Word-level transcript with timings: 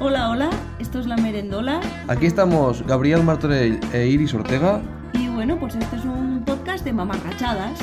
Hola, 0.00 0.30
hola, 0.30 0.50
esto 0.78 1.00
es 1.00 1.06
la 1.06 1.16
merendola 1.16 1.80
Aquí 2.08 2.26
estamos 2.26 2.86
Gabriel 2.86 3.22
Martorell 3.24 3.80
e 3.92 4.06
Iris 4.06 4.34
Ortega 4.34 4.80
y 5.14 5.28
bueno, 5.28 5.58
pues 5.58 5.74
este 5.74 5.96
es 5.96 6.04
un 6.04 6.44
podcast 6.44 6.84
de 6.84 6.92
mamarrachadas, 6.92 7.78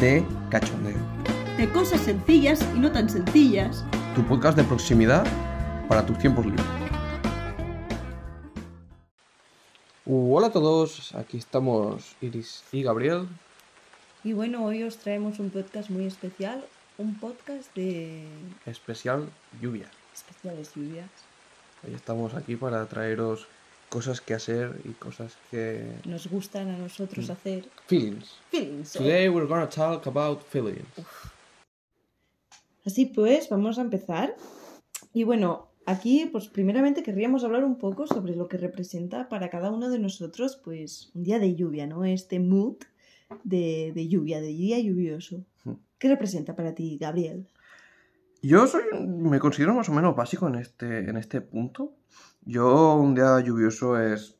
de 0.00 0.24
Cachondeo, 0.50 0.98
de 1.56 1.68
cosas 1.70 2.00
sencillas 2.00 2.60
y 2.74 2.78
no 2.80 2.90
tan 2.92 3.08
sencillas. 3.08 3.84
tu 4.14 4.22
podcast 4.24 4.56
de 4.58 4.64
proximidad 4.64 5.24
para 5.88 6.04
tus 6.04 6.18
tiempos 6.18 6.44
libres. 6.44 6.64
Hola 10.04 10.48
a 10.48 10.52
todos, 10.52 11.14
aquí 11.14 11.38
estamos 11.38 12.16
Iris 12.20 12.64
y 12.72 12.82
Gabriel. 12.82 13.26
Y 14.24 14.32
bueno, 14.32 14.64
hoy 14.64 14.82
os 14.82 14.96
traemos 14.98 15.38
un 15.38 15.50
podcast 15.50 15.88
muy 15.90 16.06
especial, 16.06 16.64
un 16.98 17.14
podcast 17.18 17.74
de 17.74 18.26
Especial 18.66 19.28
lluvia. 19.60 19.86
especiales 20.14 20.72
lluvias. 20.74 21.08
Hoy 21.86 21.94
estamos 21.94 22.34
aquí 22.34 22.56
para 22.56 22.86
traeros 22.86 23.46
cosas 23.88 24.20
que 24.20 24.34
hacer 24.34 24.80
y 24.84 24.90
cosas 24.90 25.36
que... 25.50 25.92
Nos 26.04 26.26
gustan 26.28 26.68
a 26.68 26.76
nosotros 26.76 27.30
hacer 27.30 27.68
Feelings. 27.86 28.36
feelings. 28.50 28.92
Today 28.92 29.28
we're 29.28 29.46
gonna 29.46 29.68
talk 29.68 30.06
about 30.06 30.42
feelings. 30.42 30.82
Así 32.84 33.06
pues, 33.06 33.48
vamos 33.48 33.78
a 33.78 33.82
empezar. 33.82 34.34
Y 35.14 35.22
bueno, 35.22 35.68
aquí 35.86 36.28
pues 36.32 36.48
primeramente 36.48 37.04
querríamos 37.04 37.44
hablar 37.44 37.64
un 37.64 37.78
poco 37.78 38.06
sobre 38.08 38.34
lo 38.34 38.48
que 38.48 38.56
representa 38.56 39.28
para 39.28 39.48
cada 39.48 39.70
uno 39.70 39.88
de 39.88 40.00
nosotros 40.00 40.56
pues 40.56 41.10
un 41.14 41.22
día 41.22 41.38
de 41.38 41.54
lluvia, 41.54 41.86
¿no? 41.86 42.04
Este 42.04 42.40
mood 42.40 42.76
de, 43.44 43.92
de 43.94 44.08
lluvia, 44.08 44.40
de 44.40 44.48
día 44.48 44.80
lluvioso. 44.80 45.44
Hmm. 45.64 45.74
¿Qué 45.98 46.08
representa 46.08 46.56
para 46.56 46.74
ti, 46.74 46.98
Gabriel? 47.00 47.46
Yo 48.40 48.68
soy, 48.68 48.84
me 49.00 49.40
considero 49.40 49.74
más 49.74 49.88
o 49.88 49.92
menos 49.92 50.14
básico 50.14 50.46
en 50.46 50.54
este, 50.54 51.10
en 51.10 51.16
este 51.16 51.40
punto. 51.40 51.96
Yo 52.42 52.94
un 52.94 53.16
día 53.16 53.40
lluvioso 53.40 54.00
es 54.00 54.38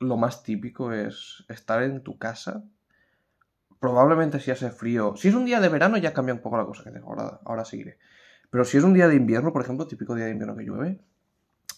lo 0.00 0.16
más 0.16 0.42
típico, 0.42 0.92
es 0.92 1.44
estar 1.48 1.82
en 1.84 2.02
tu 2.02 2.18
casa. 2.18 2.64
Probablemente 3.78 4.40
si 4.40 4.50
hace 4.50 4.70
frío. 4.70 5.14
Si 5.16 5.28
es 5.28 5.34
un 5.34 5.44
día 5.44 5.60
de 5.60 5.68
verano 5.68 5.96
ya 5.96 6.12
cambia 6.12 6.34
un 6.34 6.40
poco 6.40 6.56
la 6.56 6.64
cosa 6.64 6.82
que 6.82 6.90
tengo. 6.90 7.08
Ahora, 7.08 7.40
ahora 7.44 7.64
seguiré. 7.64 7.98
Pero 8.50 8.64
si 8.64 8.78
es 8.78 8.84
un 8.84 8.94
día 8.94 9.06
de 9.06 9.14
invierno, 9.14 9.52
por 9.52 9.62
ejemplo, 9.62 9.86
típico 9.86 10.16
día 10.16 10.24
de 10.24 10.32
invierno 10.32 10.56
que 10.56 10.64
llueve, 10.64 11.00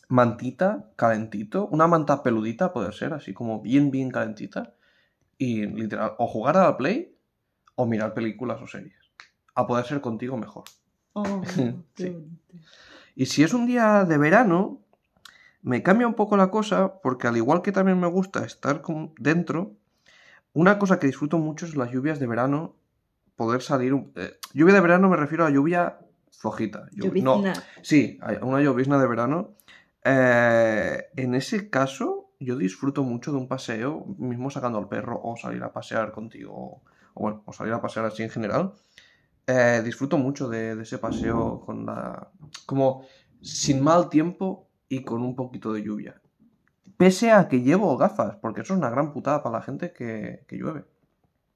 mantita, 0.09 0.91
calentito, 0.97 1.67
una 1.67 1.87
manta 1.87 2.23
peludita 2.23 2.73
puede 2.73 2.93
ser, 2.93 3.13
así 3.13 3.35
como 3.35 3.61
bien, 3.61 3.91
bien 3.91 4.11
calentita. 4.11 4.75
Y 5.37 5.67
literal, 5.67 6.15
o 6.17 6.27
jugar 6.27 6.57
a 6.57 6.65
la 6.65 6.77
play 6.79 7.15
o 7.75 7.85
mirar 7.85 8.15
películas 8.15 8.61
o 8.63 8.67
series. 8.67 9.13
A 9.55 9.67
poder 9.67 9.85
ser 9.85 10.01
contigo 10.01 10.39
mejor. 10.39 10.65
Oh, 11.27 11.43
Sí. 11.97 12.05
qué 12.05 12.11
bonito. 12.11 12.55
Y 13.15 13.27
si 13.27 13.43
es 13.43 13.53
un 13.53 13.67
día 13.67 14.05
de 14.05 14.19
verano, 14.19 14.81
me 15.63 15.83
cambia 15.83 16.07
un 16.07 16.15
poco 16.15 16.37
la 16.37 16.51
cosa, 16.51 17.01
porque 17.03 17.27
al 17.27 17.37
igual 17.37 17.63
que 17.63 17.73
también 17.73 17.99
me 17.99 18.07
gusta 18.07 18.45
estar 18.45 18.83
dentro, 19.19 19.73
una 20.53 20.79
cosa 20.79 20.99
que 20.99 21.09
disfruto 21.09 21.39
mucho 21.39 21.67
es 21.67 21.75
las 21.77 21.91
lluvias 21.91 22.21
de 22.21 22.27
verano, 22.27 22.77
poder 23.37 23.63
salir... 23.63 23.95
eh, 24.17 24.39
lluvia 24.55 24.75
de 24.75 24.81
verano 24.81 25.09
me 25.09 25.17
refiero 25.17 25.45
a 25.45 25.51
lluvia 25.51 25.99
flojita. 26.31 26.87
lluv- 26.93 27.23
no, 27.23 27.43
sí, 27.83 28.19
una 28.43 28.61
llovizna 28.61 28.99
de 29.01 29.07
verano. 29.09 29.55
Eh, 30.05 31.07
en 31.17 31.35
ese 31.35 31.69
caso, 31.71 32.31
yo 32.39 32.57
disfruto 32.57 33.03
mucho 33.03 33.33
de 33.33 33.39
un 33.39 33.49
paseo, 33.49 34.05
mismo 34.19 34.51
sacando 34.51 34.79
al 34.79 34.89
perro, 34.89 35.21
o 35.23 35.37
salir 35.37 35.63
a 35.65 35.73
pasear 35.73 36.13
contigo, 36.13 36.83
o 37.15 37.21
bueno, 37.21 37.43
o 37.47 37.53
salir 37.53 37.73
a 37.73 37.81
pasear 37.81 38.07
así 38.07 38.23
en 38.23 38.31
general. 38.31 38.73
Eh, 39.51 39.81
disfruto 39.83 40.19
mucho 40.19 40.47
de, 40.49 40.77
de 40.77 40.83
ese 40.83 40.99
paseo 40.99 41.63
con 41.65 41.87
la. 41.87 42.31
como 42.67 43.07
sin 43.41 43.83
mal 43.83 44.11
tiempo 44.11 44.69
y 44.91 45.03
con 45.03 45.23
un 45.23 45.35
poquito 45.35 45.73
de 45.73 45.83
lluvia. 45.83 46.21
Pese 46.99 47.31
a 47.31 47.49
que 47.49 47.63
llevo 47.63 47.97
gafas, 47.97 48.37
porque 48.37 48.61
eso 48.61 48.75
es 48.75 48.79
una 48.79 48.91
gran 48.91 49.11
putada 49.13 49.43
para 49.43 49.59
la 49.59 49.63
gente 49.65 49.93
que, 49.93 50.45
que 50.47 50.57
llueve. 50.57 50.85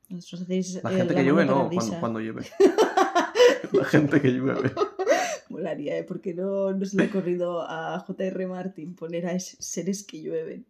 Hacéis, 0.08 0.82
La 0.82 0.90
eh, 0.92 0.96
gente 0.96 1.12
la 1.14 1.20
que 1.20 1.26
llueve 1.26 1.44
no, 1.44 1.68
cuando, 2.00 2.20
llueve. 2.20 2.46
la 3.72 3.84
gente 3.84 4.22
que 4.22 4.28
llueve. 4.28 4.72
Molaría, 5.50 5.98
¿eh? 5.98 6.04
Porque 6.04 6.32
no, 6.32 6.72
no 6.72 6.86
se 6.86 6.96
le 6.96 7.04
ha 7.04 7.06
ocurrido 7.08 7.60
a 7.60 7.98
J.R. 7.98 8.46
Martin 8.46 8.94
poner 8.94 9.26
a 9.26 9.38
seres 9.38 10.02
que 10.02 10.22
llueven. 10.22 10.66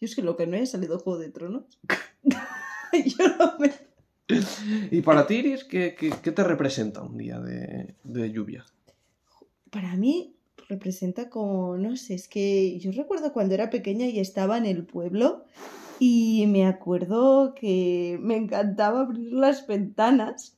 Yo 0.00 0.06
es 0.06 0.14
que 0.14 0.22
lo 0.22 0.36
que 0.36 0.46
no 0.46 0.56
he 0.56 0.64
salido 0.64 0.98
Juego 0.98 1.18
de 1.18 1.28
Tronos. 1.28 1.78
Yo 2.92 3.28
no 3.36 3.58
me... 3.58 3.87
Y 4.90 5.00
para 5.02 5.26
ti, 5.26 5.36
Iris, 5.36 5.64
¿qué, 5.64 5.94
qué, 5.98 6.12
qué 6.22 6.32
te 6.32 6.44
representa 6.44 7.02
un 7.02 7.16
día 7.16 7.38
de, 7.40 7.94
de 8.04 8.30
lluvia? 8.30 8.64
Para 9.70 9.96
mí 9.96 10.34
representa 10.68 11.30
como, 11.30 11.76
no 11.76 11.96
sé, 11.96 12.14
es 12.14 12.28
que 12.28 12.78
yo 12.78 12.92
recuerdo 12.92 13.32
cuando 13.32 13.54
era 13.54 13.70
pequeña 13.70 14.06
y 14.06 14.20
estaba 14.20 14.58
en 14.58 14.66
el 14.66 14.84
pueblo 14.84 15.44
y 15.98 16.46
me 16.48 16.66
acuerdo 16.66 17.54
que 17.54 18.18
me 18.20 18.36
encantaba 18.36 19.00
abrir 19.00 19.32
las 19.32 19.66
ventanas 19.66 20.56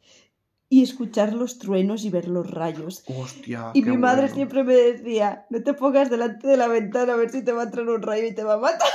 y 0.69 0.83
escuchar 0.83 1.33
los 1.33 1.59
truenos 1.59 2.05
y 2.05 2.11
ver 2.11 2.29
los 2.29 2.49
rayos. 2.51 3.03
Hostia. 3.07 3.71
Y 3.75 3.83
mi 3.83 3.97
madre 3.97 4.23
bueno. 4.23 4.35
siempre 4.37 4.65
me 4.65 4.75
decía, 4.75 5.47
no 5.51 5.63
te 5.63 5.75
pongas 5.75 6.11
delante 6.11 6.47
de 6.47 6.57
la 6.57 6.69
ventana 6.69 7.15
a 7.15 7.17
ver 7.17 7.31
si 7.31 7.45
te 7.45 7.53
va 7.53 7.63
a 7.63 7.65
entrar 7.65 7.89
un 7.89 8.03
rayo 8.03 8.27
y 8.27 8.35
te 8.35 8.45
va 8.45 8.55
a 8.55 8.59
matar. 8.59 8.89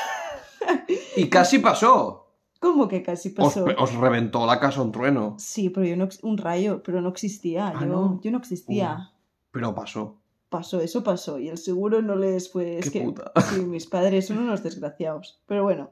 Y 1.16 1.30
casi 1.30 1.60
pasó. 1.60 2.25
¿Cómo 2.66 2.88
que 2.88 3.04
casi 3.04 3.30
pasó? 3.30 3.64
os 3.78 3.94
reventó 3.94 4.48
la 4.48 4.60
casa 4.60 4.82
un 4.82 4.92
trueno. 4.92 5.36
Sí, 5.38 5.70
pero 5.70 5.86
yo 5.86 5.96
no, 5.96 6.10
un 6.24 6.40
rayo, 6.40 6.82
pero 6.84 7.00
no 7.00 7.10
existía. 7.10 7.68
Ah, 7.68 7.78
yo, 7.82 7.86
¿no? 7.86 8.20
yo 8.24 8.32
no 8.32 8.40
existía. 8.40 9.12
Pero 9.52 9.76
pasó. 9.76 10.20
Pasó, 10.50 10.82
eso 10.82 11.04
pasó. 11.04 11.38
Y 11.38 11.50
el 11.50 11.60
seguro 11.60 12.02
no 12.02 12.16
les 12.16 12.52
fue... 12.52 12.80
Es 12.80 12.90
Qué 12.90 13.02
que, 13.02 13.06
puta. 13.06 13.32
sí, 13.52 13.62
mis 13.62 13.86
padres 13.86 14.26
son 14.26 14.40
unos 14.40 14.64
desgraciados. 14.64 15.44
Pero 15.46 15.62
bueno, 15.62 15.92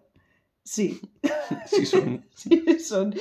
sí, 0.63 0.99
Sí 1.67 1.85
son. 1.85 2.25
sí 2.33 2.79
son. 2.79 3.13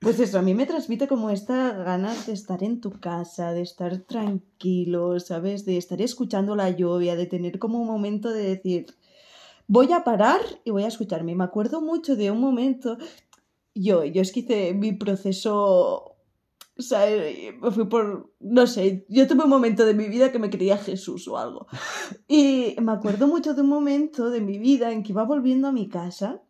Pues 0.00 0.20
eso, 0.20 0.38
a 0.38 0.42
mí 0.42 0.52
me 0.52 0.66
transmite 0.66 1.08
como 1.08 1.30
esta 1.30 1.72
ganas 1.72 2.26
de 2.26 2.34
estar 2.34 2.62
en 2.62 2.82
tu 2.82 2.90
casa, 2.90 3.54
de 3.54 3.62
estar 3.62 3.96
tranquilo, 4.00 5.18
¿sabes? 5.20 5.64
De 5.64 5.78
estar 5.78 6.02
escuchando 6.02 6.54
la 6.54 6.68
lluvia, 6.68 7.16
de 7.16 7.24
tener 7.24 7.58
como 7.58 7.80
un 7.80 7.86
momento 7.86 8.28
de 8.28 8.42
decir, 8.42 8.86
voy 9.66 9.92
a 9.92 10.04
parar 10.04 10.40
y 10.64 10.70
voy 10.70 10.84
a 10.84 10.88
escucharme. 10.88 11.34
Me 11.34 11.44
acuerdo 11.44 11.80
mucho 11.80 12.16
de 12.16 12.30
un 12.30 12.40
momento, 12.40 12.98
yo, 13.74 14.04
yo 14.04 14.22
es 14.22 14.32
que 14.32 14.40
hice 14.40 14.74
mi 14.74 14.92
proceso, 14.92 16.16
o 16.76 16.82
sea, 16.82 17.06
me 17.60 17.70
fui 17.70 17.86
por, 17.86 18.32
no 18.40 18.66
sé, 18.66 19.06
yo 19.08 19.26
tuve 19.26 19.44
un 19.44 19.50
momento 19.50 19.84
de 19.84 19.94
mi 19.94 20.08
vida 20.08 20.32
que 20.32 20.38
me 20.38 20.50
creía 20.50 20.76
Jesús 20.76 21.28
o 21.28 21.38
algo. 21.38 21.66
Y 22.28 22.76
me 22.80 22.92
acuerdo 22.92 23.26
mucho 23.26 23.54
de 23.54 23.62
un 23.62 23.68
momento 23.68 24.30
de 24.30 24.40
mi 24.40 24.58
vida 24.58 24.92
en 24.92 25.02
que 25.02 25.12
iba 25.12 25.24
volviendo 25.24 25.68
a 25.68 25.72
mi 25.72 25.88
casa 25.88 26.42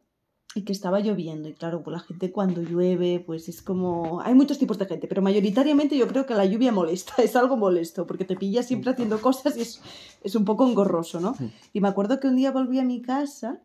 y 0.54 0.62
que 0.62 0.72
estaba 0.72 1.00
lloviendo. 1.00 1.48
Y 1.48 1.54
claro, 1.54 1.82
pues 1.82 1.92
la 1.94 2.00
gente 2.00 2.30
cuando 2.30 2.62
llueve, 2.62 3.22
pues 3.26 3.48
es 3.48 3.60
como... 3.60 4.20
Hay 4.20 4.34
muchos 4.34 4.58
tipos 4.58 4.78
de 4.78 4.86
gente, 4.86 5.08
pero 5.08 5.20
mayoritariamente 5.20 5.96
yo 5.96 6.06
creo 6.06 6.26
que 6.26 6.34
la 6.34 6.44
lluvia 6.46 6.70
molesta, 6.72 7.14
es 7.22 7.34
algo 7.36 7.56
molesto, 7.56 8.06
porque 8.06 8.24
te 8.24 8.36
pillas 8.36 8.66
siempre 8.66 8.92
haciendo 8.92 9.20
cosas 9.20 9.56
y 9.56 9.62
es, 9.62 9.80
es 10.22 10.34
un 10.34 10.44
poco 10.44 10.66
engorroso, 10.68 11.20
¿no? 11.20 11.36
Y 11.72 11.80
me 11.80 11.88
acuerdo 11.88 12.20
que 12.20 12.28
un 12.28 12.36
día 12.36 12.52
volví 12.52 12.78
a 12.78 12.84
mi 12.84 13.02
casa 13.02 13.60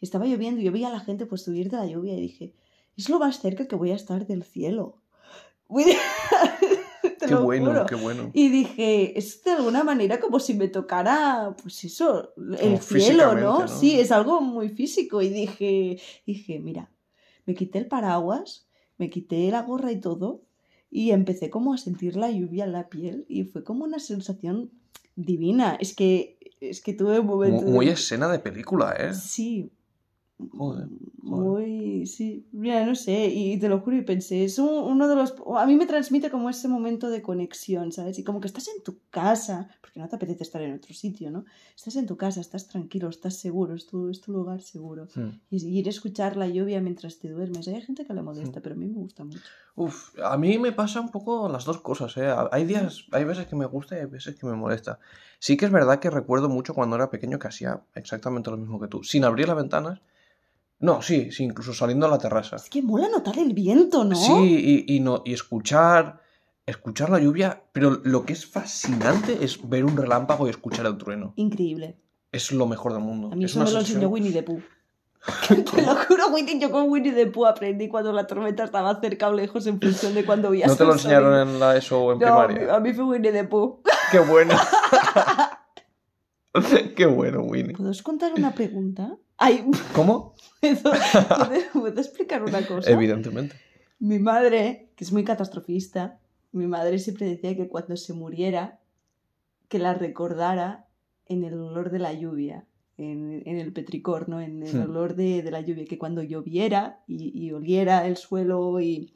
y 0.00 0.04
estaba 0.06 0.24
lloviendo 0.26 0.60
y 0.60 0.64
yo 0.64 0.72
veía 0.72 0.88
a 0.88 0.92
la 0.92 1.00
gente 1.00 1.26
pues 1.26 1.42
subir 1.42 1.70
de 1.70 1.76
la 1.76 1.86
lluvia 1.86 2.14
y 2.14 2.20
dije, 2.22 2.54
es 2.96 3.08
lo 3.10 3.18
más 3.18 3.40
cerca 3.40 3.66
que 3.68 3.76
voy 3.76 3.90
a 3.90 3.96
estar 3.96 4.26
del 4.26 4.42
cielo. 4.44 4.96
Voy- 5.68 5.84
Te 7.20 7.26
Qué 7.26 7.32
lo 7.34 7.42
bueno, 7.44 7.70
juro. 7.70 7.86
qué 7.86 7.94
bueno. 7.94 8.30
Y 8.32 8.48
dije, 8.48 9.16
es 9.18 9.44
de 9.44 9.50
alguna 9.52 9.84
manera 9.84 10.18
como 10.18 10.40
si 10.40 10.54
me 10.54 10.68
tocara, 10.68 11.54
pues 11.62 11.84
eso, 11.84 12.32
el 12.58 12.58
Como 12.58 12.82
cielo, 12.82 13.34
¿no? 13.34 13.60
¿no? 13.60 13.68
Sí, 13.68 14.00
es 14.00 14.10
algo 14.10 14.40
muy 14.40 14.70
físico. 14.70 15.20
Y 15.20 15.28
dije, 15.28 16.00
dije, 16.26 16.58
mira, 16.60 16.90
me 17.44 17.54
quité 17.54 17.78
el 17.78 17.86
paraguas, 17.88 18.66
me 18.96 19.10
quité 19.10 19.50
la 19.50 19.62
gorra 19.62 19.92
y 19.92 20.00
todo, 20.00 20.42
y 20.90 21.10
empecé 21.10 21.50
como 21.50 21.74
a 21.74 21.78
sentir 21.78 22.16
la 22.16 22.30
lluvia 22.30 22.64
en 22.64 22.72
la 22.72 22.88
piel, 22.88 23.26
y 23.28 23.44
fue 23.44 23.62
como 23.64 23.84
una 23.84 23.98
sensación 23.98 24.70
divina. 25.14 25.76
Es 25.78 25.94
que, 25.94 26.38
es 26.60 26.80
que 26.80 26.94
tuve 26.94 27.20
un 27.20 27.26
momento. 27.26 27.62
Mu- 27.66 27.72
Muy 27.72 27.86
de- 27.86 27.92
escena 27.92 28.28
de 28.28 28.38
película, 28.38 28.94
¿eh? 28.98 29.12
Sí. 29.14 29.70
Joder, 30.52 30.88
joder. 31.22 31.48
Muy, 31.48 32.06
sí, 32.06 32.46
mira, 32.52 32.84
no 32.86 32.94
sé, 32.94 33.26
y 33.26 33.58
te 33.58 33.68
lo 33.68 33.80
juro 33.80 33.96
y 33.96 34.02
pensé, 34.02 34.44
es 34.44 34.58
un- 34.58 34.68
uno 34.68 35.06
de 35.06 35.14
los, 35.16 35.34
a 35.56 35.66
mí 35.66 35.76
me 35.76 35.86
transmite 35.86 36.30
como 36.30 36.48
ese 36.48 36.66
momento 36.66 37.10
de 37.10 37.20
conexión, 37.22 37.92
¿sabes? 37.92 38.18
Y 38.18 38.24
como 38.24 38.40
que 38.40 38.46
estás 38.46 38.68
en 38.74 38.82
tu 38.82 38.98
casa, 39.10 39.68
porque 39.80 40.00
no 40.00 40.08
te 40.08 40.16
apetece 40.16 40.42
estar 40.42 40.62
en 40.62 40.74
otro 40.74 40.94
sitio, 40.94 41.30
¿no? 41.30 41.44
Estás 41.76 41.96
en 41.96 42.06
tu 42.06 42.16
casa, 42.16 42.40
estás 42.40 42.68
tranquilo, 42.68 43.08
estás 43.08 43.36
seguro, 43.36 43.74
es 43.74 43.86
tu, 43.86 44.08
es 44.08 44.20
tu 44.20 44.32
lugar 44.32 44.62
seguro. 44.62 45.08
Hmm. 45.14 45.30
Y, 45.50 45.64
y 45.66 45.78
ir 45.80 45.86
a 45.86 45.90
escuchar 45.90 46.36
la 46.36 46.48
lluvia 46.48 46.80
mientras 46.80 47.18
te 47.18 47.28
duermes, 47.28 47.68
hay 47.68 47.82
gente 47.82 48.04
que 48.06 48.14
le 48.14 48.22
molesta, 48.22 48.60
pero 48.60 48.74
a 48.74 48.78
mí 48.78 48.86
me 48.86 48.98
gusta 48.98 49.24
mucho. 49.24 49.40
Uf, 49.76 50.18
a 50.22 50.36
mí 50.36 50.58
me 50.58 50.72
pasa 50.72 51.00
un 51.00 51.10
poco 51.10 51.48
las 51.48 51.64
dos 51.64 51.80
cosas, 51.80 52.16
¿eh? 52.16 52.28
Hay 52.50 52.64
días, 52.64 53.04
hay 53.12 53.24
veces 53.24 53.46
que 53.46 53.56
me 53.56 53.66
gusta 53.66 53.96
y 53.96 54.00
hay 54.00 54.06
veces 54.06 54.36
que 54.36 54.46
me 54.46 54.54
molesta. 54.54 54.98
Sí 55.38 55.56
que 55.56 55.64
es 55.66 55.70
verdad 55.70 56.00
que 56.00 56.10
recuerdo 56.10 56.48
mucho 56.48 56.74
cuando 56.74 56.96
era 56.96 57.08
pequeño 57.10 57.38
que 57.38 57.48
hacía 57.48 57.82
exactamente 57.94 58.50
lo 58.50 58.56
mismo 58.56 58.80
que 58.80 58.88
tú. 58.88 59.02
Sin 59.04 59.24
abrir 59.24 59.46
las 59.48 59.56
ventanas. 59.56 60.00
No, 60.80 61.02
sí, 61.02 61.30
sí, 61.30 61.44
incluso 61.44 61.72
saliendo 61.72 62.06
a 62.06 62.10
la 62.10 62.18
terraza. 62.18 62.56
Es 62.56 62.68
que 62.68 62.82
mola 62.82 63.08
notar 63.08 63.38
el 63.38 63.52
viento, 63.52 64.04
¿no? 64.04 64.16
Sí, 64.16 64.84
y, 64.86 64.96
y 64.96 65.00
no, 65.00 65.22
y 65.24 65.34
escuchar 65.34 66.20
escuchar 66.70 67.10
la 67.10 67.18
lluvia, 67.18 67.62
pero 67.72 68.00
lo 68.04 68.24
que 68.24 68.32
es 68.32 68.46
fascinante 68.46 69.44
es 69.44 69.68
ver 69.68 69.84
un 69.84 69.96
relámpago 69.96 70.46
y 70.46 70.50
escuchar 70.50 70.86
el 70.86 70.96
trueno. 70.96 71.32
Increíble. 71.36 71.98
Es 72.32 72.52
lo 72.52 72.66
mejor 72.66 72.92
del 72.92 73.02
mundo. 73.02 73.30
A 73.32 73.36
mí 73.36 73.44
Es 73.44 73.52
eso 73.52 73.64
me 73.64 73.70
lo 73.70 73.80
enseñó 73.80 74.08
Winnie 74.08 74.32
the 74.32 74.42
Pooh. 74.42 74.62
Te 75.48 75.82
lo 75.82 75.94
juro, 75.96 76.28
Winnie, 76.28 76.58
yo 76.58 76.70
con 76.70 76.88
Winnie 76.88 77.12
the 77.12 77.26
Pooh 77.26 77.46
aprendí 77.46 77.88
cuando 77.88 78.12
la 78.12 78.26
tormenta 78.26 78.64
estaba 78.64 78.98
cerca 79.00 79.28
o 79.28 79.32
lejos 79.32 79.66
en 79.66 79.80
función 79.80 80.14
de 80.14 80.24
cuando 80.24 80.50
veías 80.50 80.68
¿No 80.68 80.76
te 80.76 80.84
lo 80.84 80.94
enseñaron 80.94 81.48
en 81.48 81.60
la 81.60 81.76
ESO 81.76 82.00
o 82.00 82.12
en 82.12 82.20
No, 82.20 82.24
primaria? 82.24 82.74
a 82.74 82.80
mí 82.80 82.94
fue 82.94 83.04
Winnie 83.04 83.32
the 83.32 83.44
Pooh. 83.44 83.82
¡Qué 84.10 84.20
bueno! 84.20 84.54
¡Qué 86.96 87.06
bueno, 87.06 87.42
Winnie! 87.42 87.76
¿Puedes 87.76 88.02
contar 88.02 88.32
una 88.34 88.54
pregunta? 88.54 89.16
Ay, 89.42 89.64
¿Cómo? 89.94 90.34
¿puedo, 90.60 90.92
puedo- 91.72 91.98
explicar 92.00 92.42
una 92.44 92.64
cosa? 92.66 92.90
Evidentemente. 92.90 93.56
Mi 93.98 94.18
madre, 94.18 94.90
que 94.96 95.04
es 95.04 95.12
muy 95.12 95.24
catastrofista, 95.24 96.18
mi 96.52 96.66
madre 96.66 96.98
siempre 96.98 97.24
decía 97.26 97.56
que 97.56 97.66
cuando 97.68 97.96
se 97.96 98.12
muriera, 98.12 98.80
que 99.68 99.78
la 99.78 99.94
recordara 99.94 100.86
en 101.26 101.44
el 101.44 101.54
olor 101.54 101.90
de 101.90 102.00
la 102.00 102.12
lluvia, 102.12 102.66
en, 102.98 103.42
en 103.46 103.58
el 103.58 103.72
petricor, 103.72 104.28
¿no? 104.28 104.40
En 104.42 104.62
el 104.62 104.76
Hmm. 104.76 104.90
olor 104.90 105.14
de, 105.16 105.42
de 105.42 105.50
la 105.50 105.62
lluvia, 105.62 105.86
que 105.86 105.96
cuando 105.96 106.22
lloviera 106.22 107.00
y, 107.06 107.32
y 107.34 107.52
oliera 107.52 108.06
el 108.06 108.18
suelo 108.18 108.78
y, 108.80 109.14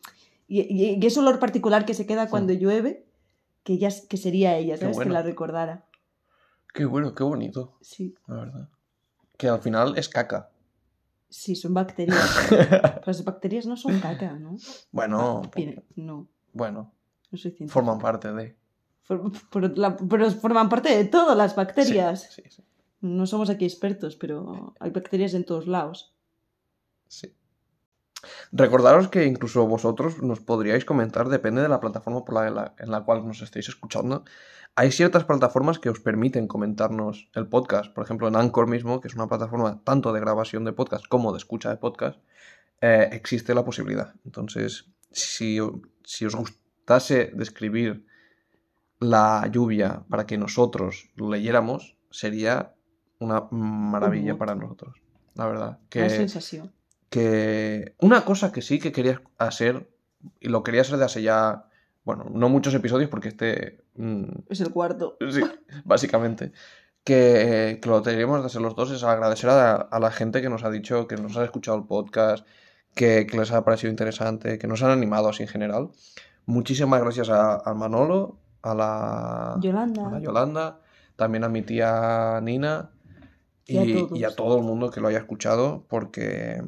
y, 0.49 0.61
y- 0.63 1.07
ese 1.07 1.21
olor 1.21 1.39
particular 1.39 1.85
que 1.85 1.93
se 1.93 2.07
queda 2.07 2.31
cuando 2.31 2.55
llueve, 2.55 3.05
que, 3.63 3.75
ella, 3.75 3.91
que 4.09 4.17
sería 4.17 4.57
ella, 4.57 4.79
¿sabes? 4.79 4.97
bueno. 4.97 5.11
Que 5.11 5.13
la 5.13 5.23
recordara. 5.23 5.85
Qué 6.73 6.87
bueno, 6.87 7.15
qué 7.15 7.25
bonito, 7.25 7.77
Sí, 7.83 8.15
la 8.27 8.37
verdad. 8.37 8.69
Que 9.45 9.51
al 9.51 9.61
final 9.61 9.93
es 9.99 10.09
caca. 10.09 10.49
sí, 11.29 11.55
son 11.55 11.75
bacterias. 11.75 12.31
Pero 12.49 13.03
las 13.05 13.23
bacterias 13.25 13.67
no 13.67 13.77
son 13.77 14.01
caca, 14.01 14.33
¿no? 14.39 14.57
Bueno, 14.91 15.43
no, 15.97 16.29
bueno, 16.55 16.95
no 17.31 17.37
soy 17.39 17.51
científica. 17.51 17.75
forman 17.75 17.99
parte 17.99 18.33
de... 18.33 18.57
For- 19.03 19.31
Pero, 19.53 19.69
la- 19.77 19.99
pero 19.99 20.31
forman 20.31 20.71
parte 20.71 20.97
de 20.97 21.05
todo, 21.05 21.35
las 21.35 21.55
bacterias. 21.55 22.23
Sí, 22.35 22.41
sí, 22.43 22.51
sí. 22.57 22.63
No 23.03 23.27
somos 23.27 23.51
aquí 23.51 23.67
expertos, 23.67 24.17
pero 24.17 24.73
hay 24.81 24.91
bacterias 24.93 25.35
en 25.35 25.45
todos 25.45 25.67
lados. 25.67 26.15
sí. 27.07 27.35
Recordaros 28.53 29.09
que 29.09 29.25
incluso 29.27 29.67
vosotros 29.67 30.23
nos 30.23 30.41
podríais 30.41 30.85
comentar, 30.85 31.29
depende 31.29 31.63
de 31.63 31.69
la 31.69 31.81
plataforma 31.81 32.25
por 32.25 32.35
la, 32.35 32.51
la- 32.51 32.75
en 32.79 32.91
la 32.91 33.03
cual 33.05 33.27
nos 33.27 33.43
estéis 33.43 33.69
escuchando. 33.69 34.25
Hay 34.77 34.91
ciertas 34.91 35.25
plataformas 35.25 35.79
que 35.79 35.89
os 35.89 36.01
permiten 36.01 36.49
comentarnos 36.49 37.31
el 37.35 37.47
podcast. 37.47 37.93
Por 37.95 38.05
ejemplo, 38.05 38.27
en 38.29 38.35
Anchor 38.37 38.67
mismo, 38.69 39.01
que 39.01 39.07
es 39.09 39.15
una 39.15 39.29
plataforma 39.29 39.81
tanto 39.85 40.13
de 40.13 40.21
grabación 40.21 40.65
de 40.65 40.73
podcast 40.73 41.07
como 41.07 41.31
de 41.33 41.39
escucha 41.39 41.71
de 41.71 41.77
podcast, 41.77 42.19
eh, 42.81 43.09
existe 43.13 43.55
la 43.55 43.65
posibilidad. 43.65 44.15
Entonces, 44.25 44.87
si, 45.13 45.59
si 46.03 46.27
os 46.27 46.35
gustase 46.35 47.31
describir 47.35 48.05
la 49.01 49.49
lluvia 49.51 50.03
para 50.09 50.27
que 50.27 50.39
nosotros 50.39 51.11
lo 51.15 51.31
leyéramos, 51.31 51.97
sería 52.11 52.75
una 53.21 53.43
maravilla 53.51 54.37
para 54.39 54.55
nosotros. 54.55 54.97
La 55.35 55.47
verdad. 55.47 55.79
Que, 55.89 56.11
sensación. 56.11 56.73
Que 57.15 57.95
una 58.01 58.25
cosa 58.25 58.51
que 58.51 58.61
sí 58.61 58.81
que 58.81 58.91
quería 58.91 59.23
hacer, 59.39 59.89
y 60.41 60.49
lo 60.49 60.65
quería 60.65 60.81
hacer 60.81 60.97
de 60.99 61.05
hace 61.05 61.23
ya, 61.23 61.67
bueno, 62.03 62.27
no 62.29 62.49
muchos 62.49 62.75
episodios 62.75 63.09
porque 63.09 63.29
este, 63.29 63.85
mm, 63.95 64.25
Es 64.49 64.61
el 64.61 64.71
cuarto. 64.73 65.17
sí, 65.31 65.41
básicamente, 65.85 66.51
que, 67.05 67.79
que 67.81 67.89
lo 67.89 68.03
tendríamos 68.03 68.41
de 68.41 68.47
hacer 68.47 68.63
los 68.63 68.75
dos, 68.75 68.91
es 68.91 69.05
agradecer 69.05 69.49
a, 69.49 69.75
a 69.77 70.01
la 70.01 70.11
gente 70.11 70.43
que 70.43 70.49
nos 70.51 70.65
ha 70.65 70.71
dicho, 70.71 71.07
que 71.07 71.15
nos 71.17 71.37
ha 71.37 71.45
escuchado 71.45 71.77
el 71.79 71.85
podcast, 71.85 72.45
que, 72.97 73.27
que 73.29 73.39
les 73.39 73.53
ha 73.53 73.65
parecido 73.65 73.93
interesante, 73.93 74.59
que 74.59 74.67
nos 74.67 74.83
han 74.83 74.91
animado 74.91 75.29
así 75.29 75.45
en 75.45 75.49
general. 75.49 75.91
Muchísimas 76.47 77.01
gracias 77.01 77.29
a, 77.29 77.59
a 77.59 77.75
Manolo, 77.75 78.39
a 78.63 78.75
la, 78.75 79.57
Yolanda. 79.61 80.09
a 80.09 80.11
la 80.11 80.19
Yolanda, 80.19 80.81
también 81.15 81.45
a 81.45 81.49
mi 81.49 81.63
tía 81.63 82.41
Nina 82.43 82.91
y, 83.67 83.79
Y 83.79 83.79
a 83.79 83.85
y 84.13 84.25
a 84.25 84.35
todos. 84.35 84.35
todo 84.35 84.59
el 84.59 84.65
mundo 84.65 84.91
que 84.91 85.01
lo 85.01 85.07
haya 85.07 85.19
escuchado, 85.19 85.85
porque 85.89 86.61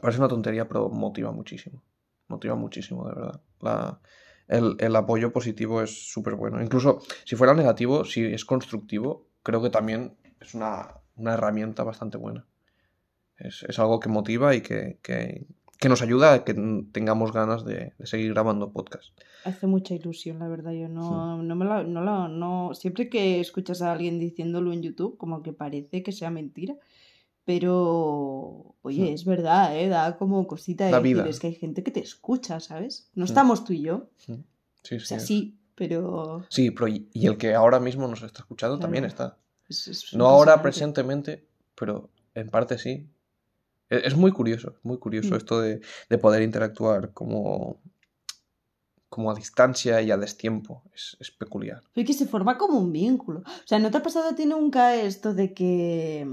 parece 0.00 0.18
una 0.20 0.28
tontería, 0.28 0.66
pero 0.68 0.88
motiva 0.88 1.32
muchísimo. 1.32 1.82
Motiva 2.28 2.54
muchísimo, 2.54 3.08
de 3.08 3.14
verdad. 3.14 3.40
La- 3.60 4.00
el, 4.48 4.76
el 4.80 4.96
apoyo 4.96 5.32
positivo 5.32 5.82
es 5.82 6.10
súper 6.12 6.34
bueno. 6.34 6.62
Incluso 6.62 7.00
si 7.24 7.36
fuera 7.36 7.54
negativo, 7.54 8.04
si 8.04 8.24
es 8.24 8.44
constructivo, 8.44 9.26
creo 9.42 9.62
que 9.62 9.70
también 9.70 10.14
es 10.40 10.54
una, 10.54 10.88
una 11.16 11.34
herramienta 11.34 11.84
bastante 11.84 12.18
buena. 12.18 12.46
Es, 13.38 13.64
es 13.68 13.78
algo 13.78 13.98
que 14.00 14.08
motiva 14.08 14.54
y 14.54 14.60
que, 14.60 14.98
que- 15.02 15.46
que 15.78 15.88
nos 15.88 16.00
ayuda 16.00 16.32
a 16.32 16.44
que 16.44 16.54
tengamos 16.92 17.32
ganas 17.32 17.64
de, 17.64 17.92
de 17.98 18.06
seguir 18.06 18.32
grabando 18.34 18.72
podcast. 18.72 19.18
Hace 19.44 19.66
mucha 19.66 19.94
ilusión, 19.94 20.38
la 20.38 20.46
verdad. 20.46 20.70
Yo 20.70 20.86
no, 20.88 21.42
no 21.42 21.56
me 21.56 21.64
la, 21.64 21.82
no 21.82 22.02
la- 22.04 22.28
no, 22.28 22.72
siempre 22.74 23.08
que 23.08 23.40
escuchas 23.40 23.82
a 23.82 23.90
alguien 23.90 24.20
diciéndolo 24.20 24.72
en 24.72 24.82
YouTube, 24.82 25.16
como 25.18 25.42
que 25.42 25.52
parece 25.52 26.04
que 26.04 26.12
sea 26.12 26.30
mentira. 26.30 26.74
Pero, 27.44 28.76
oye, 28.82 29.12
es 29.12 29.24
verdad, 29.24 29.76
¿eh? 29.76 29.88
Da 29.88 30.16
como 30.16 30.46
cosita 30.46 30.86
de 30.86 30.92
decir, 31.02 31.26
es 31.26 31.40
que 31.40 31.48
hay 31.48 31.54
gente 31.54 31.82
que 31.82 31.90
te 31.90 32.00
escucha, 32.00 32.60
¿sabes? 32.60 33.10
No 33.14 33.24
estamos 33.24 33.64
tú 33.64 33.72
y 33.72 33.82
yo. 33.82 34.10
Sí, 34.16 34.32
O 34.32 34.44
sí. 34.82 35.00
sea, 35.00 35.16
es- 35.18 35.26
sí, 35.26 35.58
pero... 35.74 36.44
Sí, 36.48 36.70
pero 36.70 36.88
y, 36.88 37.08
el 37.14 37.36
que 37.38 37.54
ahora 37.54 37.80
mismo 37.80 38.06
nos 38.06 38.22
está 38.22 38.40
escuchando 38.40 38.76
Claro. 38.76 38.82
también 38.86 39.04
está. 39.04 39.38
es- 39.68 39.88
es 39.88 40.14
No 40.14 40.26
ahora 40.28 40.60
presentemente, 40.62 41.46
pero 41.74 42.10
en 42.34 42.48
parte 42.48 42.78
sí. 42.78 43.08
E- 43.90 44.02
Es, 44.04 44.16
muy 44.16 44.30
curioso, 44.32 44.76
muy 44.82 44.98
curioso 44.98 45.34
Mm. 45.34 45.36
esto 45.38 45.60
de, 45.60 45.80
de 46.08 46.18
poder 46.18 46.42
interactuar 46.42 47.12
como, 47.12 47.80
como 49.08 49.30
a 49.30 49.34
distancia 49.34 50.00
y 50.00 50.10
a 50.10 50.16
destiempo. 50.16 50.82
Es, 50.94 51.16
es 51.20 51.30
peculiar. 51.30 51.82
Pero 51.92 52.06
que 52.06 52.12
se 52.14 52.26
forma 52.26 52.56
como 52.56 52.78
un 52.78 52.92
vínculo. 52.92 53.40
O 53.40 53.66
sea, 53.66 53.78
¿no 53.78 53.90
te 53.90 53.98
ha 53.98 54.02
pasado 54.02 54.28
a 54.30 54.34
ti 54.34 54.46
nunca 54.46 54.94
esto 54.96 55.34
de 55.34 55.52
que 55.52 56.26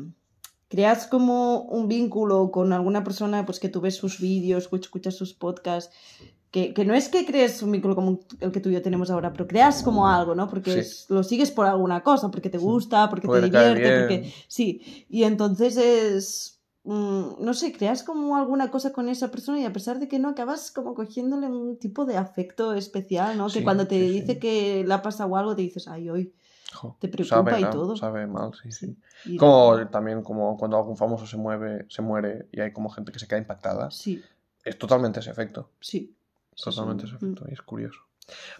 creas 0.69 1.07
como 1.07 1.63
un 1.63 1.87
vínculo 1.89 2.51
con 2.51 2.71
alguna 2.71 3.03
persona, 3.03 3.45
pues 3.45 3.59
que 3.59 3.67
tú 3.69 3.81
ves 3.81 3.95
sus 3.95 4.19
vídeos 4.21 4.69
escuchas 4.71 5.15
sus 5.15 5.33
podcasts? 5.33 5.93
Que, 6.51 6.73
que 6.73 6.83
no 6.83 6.95
es 6.95 7.09
que 7.09 7.25
crees 7.27 7.61
un 7.61 7.71
vínculo 7.71 7.93
como 7.95 8.21
el 8.39 8.51
que 8.51 8.59
tú 8.59 8.69
y 8.69 8.73
yo 8.73 8.81
tenemos 8.81 9.11
ahora, 9.11 9.31
pero 9.31 9.45
creas 9.47 9.83
como 9.83 10.07
algo, 10.07 10.33
¿no? 10.33 10.47
Porque 10.47 10.71
Sí. 10.71 10.79
es- 10.79 11.05
lo 11.09 11.21
sigues 11.23 11.51
por 11.51 11.67
alguna 11.67 12.01
cosa, 12.01 12.31
porque 12.31 12.49
te 12.49 12.57
gusta, 12.57 13.07
porque 13.09 13.27
te 13.27 13.41
divierte, 13.41 13.99
porque... 13.99 14.33
Sí, 14.47 15.05
y 15.09 15.23
entonces 15.25 15.77
es... 15.77 16.59
mm, 16.85 17.43
no 17.43 17.53
sé, 17.53 17.71
creas 17.71 18.01
como 18.01 18.35
alguna 18.35 18.71
cosa 18.71 18.91
con 18.93 19.09
esa 19.09 19.29
persona 19.29 19.59
y 19.59 19.65
a 19.65 19.73
pesar 19.73 19.99
de 19.99 20.07
que 20.07 20.17
no, 20.17 20.29
acabas 20.29 20.71
como 20.71 20.95
cogiéndole 20.95 21.45
un 21.47 21.77
tipo 21.77 22.05
de 22.05 22.17
afecto 22.17 22.73
especial, 22.73 23.37
¿no? 23.37 23.47
Que 23.49 23.63
cuando 23.63 23.85
te 23.85 23.99
sí. 23.99 24.09
dice 24.21 24.39
que 24.39 24.83
le 24.87 24.93
ha 24.95 25.01
pasado 25.03 25.35
algo, 25.35 25.55
te 25.55 25.61
dices, 25.61 25.87
ay, 25.87 26.09
hoy, 26.09 26.33
Jo, 26.73 26.95
Te 26.99 27.07
preocupa 27.07 27.51
sabe, 27.51 27.61
y 27.61 27.65
todo. 27.69 27.97
Sabe 27.97 28.27
mal, 28.27 28.51
sí, 28.61 28.71
sí. 28.71 28.95
Y- 29.25 29.37
Como 29.37 29.87
también 29.87 30.21
como 30.21 30.55
cuando 30.57 30.77
algún 30.77 30.95
famoso 30.97 31.25
se 31.25 31.35
mueve, 31.37 31.85
se 31.89 32.01
muere 32.01 32.47
y 32.51 32.61
hay 32.61 32.71
como 32.71 32.89
gente 32.89 33.11
que 33.11 33.19
se 33.19 33.27
queda 33.27 33.39
impactada. 33.39 33.89
Sí, 33.91 34.23
Es 34.63 34.77
totalmente 34.77 35.19
ese 35.19 35.31
efecto. 35.31 35.69
sí. 35.79 36.15
Sí, 36.55 36.63
Totalmente 36.65 37.07
sí. 37.07 37.15
ese 37.15 37.25
efecto. 37.25 37.45
Y 37.49 37.53
es 37.53 37.61
curioso. 37.61 38.01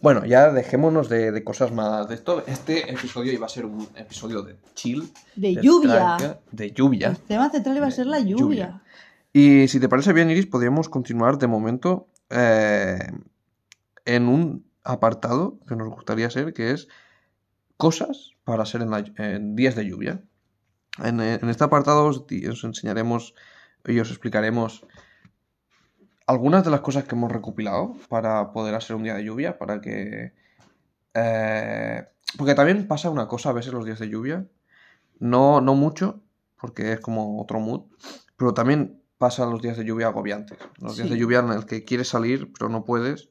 Bueno, 0.01 0.25
ya 0.25 0.51
dejémonos 0.51 1.09
de, 1.09 1.31
de 1.33 1.43
cosas 1.43 1.71
más 1.73 2.07
de 2.07 2.15
esto. 2.15 2.43
Este 2.47 2.89
episodio 2.91 3.31
iba 3.33 3.45
a 3.45 3.49
ser 3.49 3.65
un 3.65 3.87
episodio 3.95 4.41
de 4.41 4.55
chill. 4.73 5.11
De 5.35 5.55
de 5.55 5.61
lluvia. 5.61 6.15
tranca, 6.17 6.39
de 6.51 6.71
lluvia. 6.71 7.09
El 7.09 7.17
tema 7.19 7.49
central 7.51 7.75
iba 7.77 7.87
a 7.87 7.91
ser 7.91 8.07
la 8.07 8.19
lluvia. 8.19 8.37
lluvia. 8.39 8.81
Y 9.33 9.67
si 9.67 9.79
te 9.79 9.87
parece 9.89 10.13
bien, 10.13 10.31
Iris, 10.31 10.47
podríamos 10.47 10.87
continuar 10.89 11.37
de 11.37 11.47
momento 11.47 12.07
eh, 12.31 12.97
en 14.05 14.27
un 14.27 14.65
apartado 14.83 15.59
que 15.67 15.75
nos 15.75 15.89
gustaría 15.89 16.27
hacer, 16.27 16.53
que 16.53 16.71
es 16.71 16.87
cosas 17.79 18.33
para 18.43 18.63
hacer 18.63 18.81
en, 18.81 18.89
la- 18.91 19.05
en 19.17 19.55
días 19.55 19.75
de 19.75 19.85
lluvia. 19.85 20.21
En, 21.01 21.21
en 21.21 21.49
este 21.49 21.63
apartado 21.63 22.05
os, 22.07 22.25
enseñaremos 22.63 23.33
y 23.85 23.97
os 23.99 24.09
explicaremos 24.09 24.85
algunas 26.27 26.65
de 26.65 26.71
las 26.71 26.81
cosas 26.81 27.05
que 27.05 27.15
hemos 27.15 27.31
recopilado 27.31 27.95
para 28.09 28.51
poder 28.51 28.75
hacer 28.75 28.97
un 28.97 29.03
día 29.03 29.15
de 29.15 29.23
lluvia, 29.23 29.57
para 29.57 29.79
que... 29.79 30.33
eh, 31.13 32.05
porque 32.37 32.53
también 32.53 32.85
pasa 32.87 33.09
una 33.09 33.27
cosa 33.29 33.49
a 33.49 33.53
veces 33.53 33.71
los 33.73 33.85
días 33.85 33.99
de 33.99 34.09
lluvia, 34.09 34.45
no, 35.19 35.61
no 35.61 35.73
mucho, 35.73 36.21
porque 36.59 36.91
es 36.93 36.99
como 36.99 37.41
otro 37.41 37.59
mood, 37.61 37.83
pero 38.35 38.53
también 38.53 39.01
pasan 39.17 39.51
los 39.51 39.61
días 39.61 39.77
de 39.77 39.85
lluvia 39.85 40.07
agobiantes. 40.07 40.57
Los 40.79 40.97
días 40.97 41.09
de 41.09 41.17
lluvia 41.17 41.39
en 41.39 41.51
el 41.51 41.65
que 41.65 41.85
quieres 41.85 42.09
salir, 42.09 42.51
pero 42.53 42.69
no 42.69 42.83
puedes. 42.83 43.29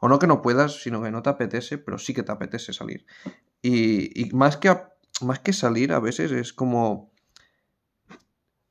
O 0.00 0.08
no 0.08 0.18
que 0.18 0.26
no 0.26 0.40
puedas, 0.42 0.82
sino 0.82 1.00
que 1.02 1.10
no 1.12 1.22
te 1.22 1.30
apetece, 1.30 1.78
pero 1.78 1.98
sí 1.98 2.12
que 2.14 2.22
te 2.24 2.32
apetece 2.32 2.72
salir. 2.72 3.06
Y, 3.62 4.20
y 4.20 4.30
más, 4.32 4.56
que, 4.56 4.68
a- 4.68 4.92
más 5.20 5.38
que 5.40 5.52
salir 5.52 5.92
a 5.92 6.00
veces 6.00 6.32
es 6.32 6.52
como 6.52 7.12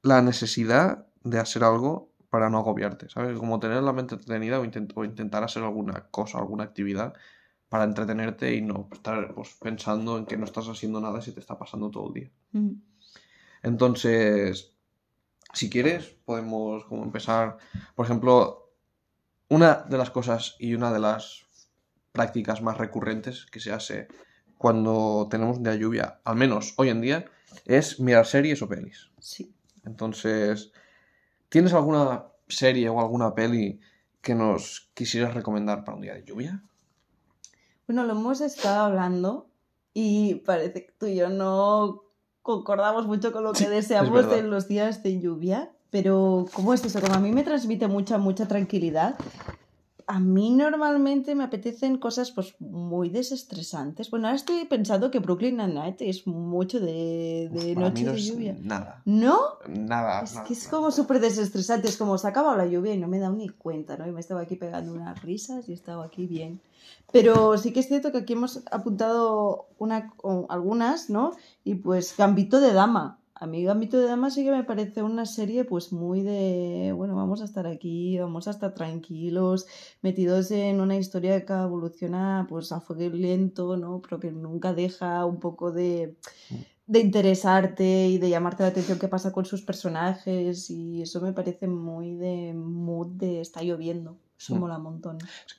la 0.04 0.22
necesidad 0.22 1.08
de 1.24 1.40
hacer 1.40 1.64
algo 1.64 2.12
para 2.30 2.50
no 2.50 2.58
agobiarte, 2.60 3.10
¿sabes? 3.10 3.38
Como 3.38 3.60
tener 3.60 3.84
la 3.84 3.94
mente 3.94 4.16
entretenida 4.16 4.60
o, 4.60 4.66
intent- 4.66 4.94
o 4.96 5.04
intentar 5.06 5.44
hacer 5.44 5.64
alguna 5.64 6.08
cosa, 6.12 6.40
alguna 6.40 6.64
actividad 6.64 7.14
para 7.70 7.84
entretenerte 7.86 8.54
y 8.56 8.62
no 8.62 8.90
estar 8.92 9.34
pues, 9.34 9.56
pensando 9.62 10.18
en 10.18 10.26
que 10.26 10.38
no 10.38 10.46
estás 10.46 10.68
haciendo 10.68 11.00
nada 11.00 11.20
y 11.20 11.22
se 11.22 11.32
te 11.32 11.40
está 11.40 11.58
pasando 11.58 11.90
todo 11.90 12.08
el 12.08 12.14
día. 12.14 12.32
Mm. 12.52 12.72
Entonces, 13.64 14.74
si 15.54 15.70
quieres, 15.70 16.08
podemos 16.26 16.86
como 16.86 17.04
empezar. 17.04 17.58
Por 17.96 18.06
ejemplo, 18.06 18.74
una 19.50 19.76
de 19.90 19.98
las 19.98 20.10
cosas 20.10 20.56
y 20.60 20.74
una 20.74 20.92
de 20.92 21.00
las 21.00 21.46
prácticas 22.12 22.62
más 22.62 22.78
recurrentes 22.78 23.46
que 23.46 23.60
se 23.60 23.72
hace 23.72 24.08
cuando 24.62 25.28
tenemos 25.28 25.58
un 25.58 25.64
día 25.64 25.72
de 25.72 25.80
lluvia, 25.80 26.20
al 26.24 26.36
menos 26.36 26.76
hoy 26.78 26.90
en 26.90 27.02
día, 27.02 27.26
es 27.66 28.00
mirar 28.00 28.28
series 28.28 28.62
o 28.62 28.70
pelis. 28.70 29.10
Sí. 29.18 29.56
Entonces, 29.88 30.72
¿tienes 31.50 31.74
alguna 31.74 32.26
serie 32.48 32.88
o 32.88 33.00
alguna 33.00 33.34
peli 33.34 33.80
que 34.22 34.36
nos 34.36 34.92
quisieras 34.94 35.34
recomendar 35.34 35.84
para 35.84 35.96
un 35.96 36.04
día 36.04 36.14
de 36.14 36.24
lluvia? 36.26 36.62
Bueno, 37.88 38.04
lo 38.04 38.12
hemos 38.12 38.40
estado 38.40 38.86
hablando 38.86 39.48
y 39.96 40.36
parece 40.46 40.86
que 40.86 40.92
tú 40.92 41.08
y 41.08 41.16
yo 41.16 41.30
no 41.30 42.04
concordamos 42.44 43.08
mucho 43.08 43.32
con 43.32 43.44
lo 43.44 43.54
que 43.54 43.68
deseamos 43.68 44.32
en 44.32 44.52
los 44.52 44.68
días 44.68 45.02
de 45.02 45.20
lluvia, 45.20 45.72
pero 45.90 46.46
¿cómo 46.54 46.76
es 46.76 46.86
eso? 46.86 47.02
Como 47.02 47.16
a 47.16 47.20
mí 47.20 47.32
me 47.32 47.42
transmite 47.42 47.88
mucha, 47.88 48.20
mucha 48.20 48.48
tranquilidad, 48.48 49.16
a 50.12 50.20
mí 50.20 50.50
normalmente 50.50 51.36
me 51.36 51.46
apetecen 51.46 51.98
cosas 51.98 52.32
pues 52.32 52.54
muy 52.60 53.08
desestresantes. 53.08 54.12
Bueno, 54.12 54.28
ahora 54.28 54.36
estoy 54.36 54.66
pensando 54.66 55.10
que 55.10 55.20
Brooklyn 55.20 55.56
Nine-Nine 55.56 55.96
es 56.02 56.28
mucho 56.28 56.82
de, 56.82 57.50
de 57.50 57.76
Para 57.76 57.88
noche 57.88 58.04
no 58.04 58.12
de 58.12 58.22
lluvia. 58.22 58.58
Nada. 58.62 59.02
¿No? 59.06 59.40
Nada. 59.70 60.24
Es 60.24 60.34
nada, 60.34 60.46
que 60.46 60.52
es 60.52 60.66
nada. 60.66 60.72
como 60.72 60.92
súper 60.92 61.22
desestresante, 61.22 61.88
es 61.88 61.96
como 61.96 62.18
se 62.18 62.28
ha 62.28 62.32
acabado 62.32 62.58
la 62.58 62.66
lluvia 62.66 62.94
y 62.94 62.98
no 62.98 63.08
me 63.08 63.18
he 63.18 63.20
dado 63.22 63.36
ni 63.36 63.48
cuenta, 63.48 63.96
¿no? 63.96 64.06
Y 64.06 64.12
me 64.12 64.20
estaba 64.20 64.42
aquí 64.42 64.58
pegando 64.58 64.94
unas 64.94 65.22
risas 65.22 65.70
y 65.70 65.72
estaba 65.72 66.04
aquí 66.04 66.28
bien. 66.28 66.60
Pero 67.14 67.58
sí 67.58 67.72
que 67.72 67.80
es 67.80 67.88
cierto 67.88 68.12
que 68.12 68.18
aquí 68.18 68.34
hemos 68.34 68.64
apuntado 68.70 69.68
una, 69.78 70.12
algunas, 70.50 71.10
¿no? 71.10 71.32
Y 71.64 71.76
pues 71.76 72.18
Gambito 72.18 72.60
de 72.60 72.74
Dama. 72.74 73.21
A 73.42 73.48
mí 73.48 73.64
Gambito 73.64 74.00
de 74.00 74.06
Dama 74.06 74.30
sí 74.30 74.44
que 74.44 74.52
me 74.52 74.64
parece 74.64 75.02
una 75.02 75.26
serie 75.26 75.66
pues 75.66 75.92
muy 75.92 76.22
de, 76.22 76.94
bueno, 76.96 77.16
vamos 77.16 77.42
a 77.42 77.46
estar 77.46 77.66
aquí, 77.66 78.20
vamos 78.20 78.48
a 78.48 78.52
estar 78.52 78.76
tranquilos, 78.76 79.66
metidos 80.04 80.52
en 80.52 80.80
una 80.80 80.96
historia 80.96 81.44
que 81.44 81.52
evoluciona 81.52 82.46
pues 82.48 82.72
a 82.72 82.82
fuego 82.82 83.16
lento, 83.16 83.78
¿no? 83.78 84.00
Pero 84.00 84.20
que 84.20 84.32
nunca 84.32 84.76
deja 84.76 85.26
un 85.26 85.40
poco 85.40 85.72
de, 85.72 86.18
de 86.86 87.00
interesarte 87.00 88.10
y 88.10 88.20
de 88.20 88.30
llamarte 88.30 88.62
la 88.62 88.70
atención 88.70 89.00
qué 89.00 89.08
pasa 89.08 89.32
con 89.32 89.46
sus 89.46 89.64
personajes 89.64 90.70
y 90.70 91.02
eso 91.02 91.20
me 91.20 91.34
parece 91.34 91.66
muy 91.66 92.14
de 92.14 92.54
mood 92.54 93.08
de 93.08 93.42
está 93.42 93.64
lloviendo. 93.64 94.18
Eso 94.38 94.54
Mm. 94.54 94.60
mola 94.60 94.78
un 94.78 94.84
montón. 94.84 95.18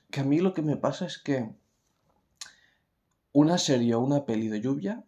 Que 0.09 0.21
a 0.21 0.25
mí 0.25 0.39
lo 0.39 0.55
que 0.55 0.63
me 0.63 0.77
pasa 0.77 1.07
es 1.07 1.19
que 1.19 1.51
una 3.33 3.59
serie 3.59 3.97
o 3.97 4.01
una 4.01 4.25
peli 4.25 4.47
de 4.47 4.61
lluvia 4.61 5.05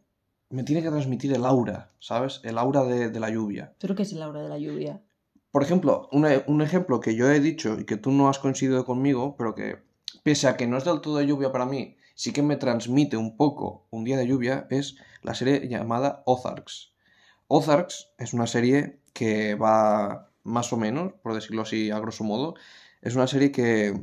me 0.54 0.62
tiene 0.62 0.82
que 0.82 0.90
transmitir 0.90 1.32
el 1.32 1.44
aura, 1.44 1.90
¿sabes? 1.98 2.40
El 2.44 2.58
aura 2.58 2.84
de, 2.84 3.10
de 3.10 3.20
la 3.20 3.28
lluvia. 3.28 3.74
¿Pero 3.80 3.96
qué 3.96 4.02
es 4.02 4.12
la 4.12 4.28
hora 4.28 4.40
de 4.40 4.48
la 4.48 4.58
lluvia? 4.58 5.02
Por 5.50 5.64
ejemplo, 5.64 6.08
un, 6.12 6.26
un 6.46 6.62
ejemplo 6.62 7.00
que 7.00 7.16
yo 7.16 7.28
he 7.28 7.40
dicho 7.40 7.76
y 7.78 7.84
que 7.84 7.96
tú 7.96 8.12
no 8.12 8.28
has 8.28 8.38
coincidido 8.38 8.84
conmigo, 8.84 9.34
pero 9.36 9.56
que 9.56 9.78
pese 10.22 10.46
a 10.46 10.56
que 10.56 10.68
no 10.68 10.76
es 10.78 10.84
del 10.84 11.00
todo 11.00 11.18
de 11.18 11.26
lluvia 11.26 11.50
para 11.50 11.66
mí, 11.66 11.96
sí 12.14 12.32
que 12.32 12.42
me 12.42 12.56
transmite 12.56 13.16
un 13.16 13.36
poco 13.36 13.88
un 13.90 14.04
día 14.04 14.16
de 14.16 14.28
lluvia, 14.28 14.68
es 14.70 14.96
la 15.22 15.34
serie 15.34 15.66
llamada 15.68 16.22
Ozarks. 16.24 16.94
Ozarks 17.48 18.12
es 18.18 18.32
una 18.32 18.46
serie 18.46 19.00
que 19.12 19.56
va 19.56 20.30
más 20.44 20.72
o 20.72 20.76
menos, 20.76 21.14
por 21.14 21.34
decirlo 21.34 21.62
así 21.62 21.90
a 21.90 21.98
grosso 21.98 22.22
modo, 22.22 22.54
es 23.02 23.16
una 23.16 23.26
serie 23.26 23.50
que 23.50 24.00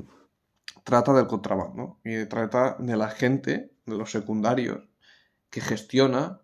trata 0.84 1.14
del 1.14 1.28
contrabando 1.28 2.00
y 2.04 2.26
trata 2.26 2.76
de 2.78 2.98
la 2.98 3.10
gente, 3.10 3.72
de 3.86 3.98
los 3.98 4.12
secundarios, 4.12 4.92
que 5.52 5.62
gestiona, 5.62 6.41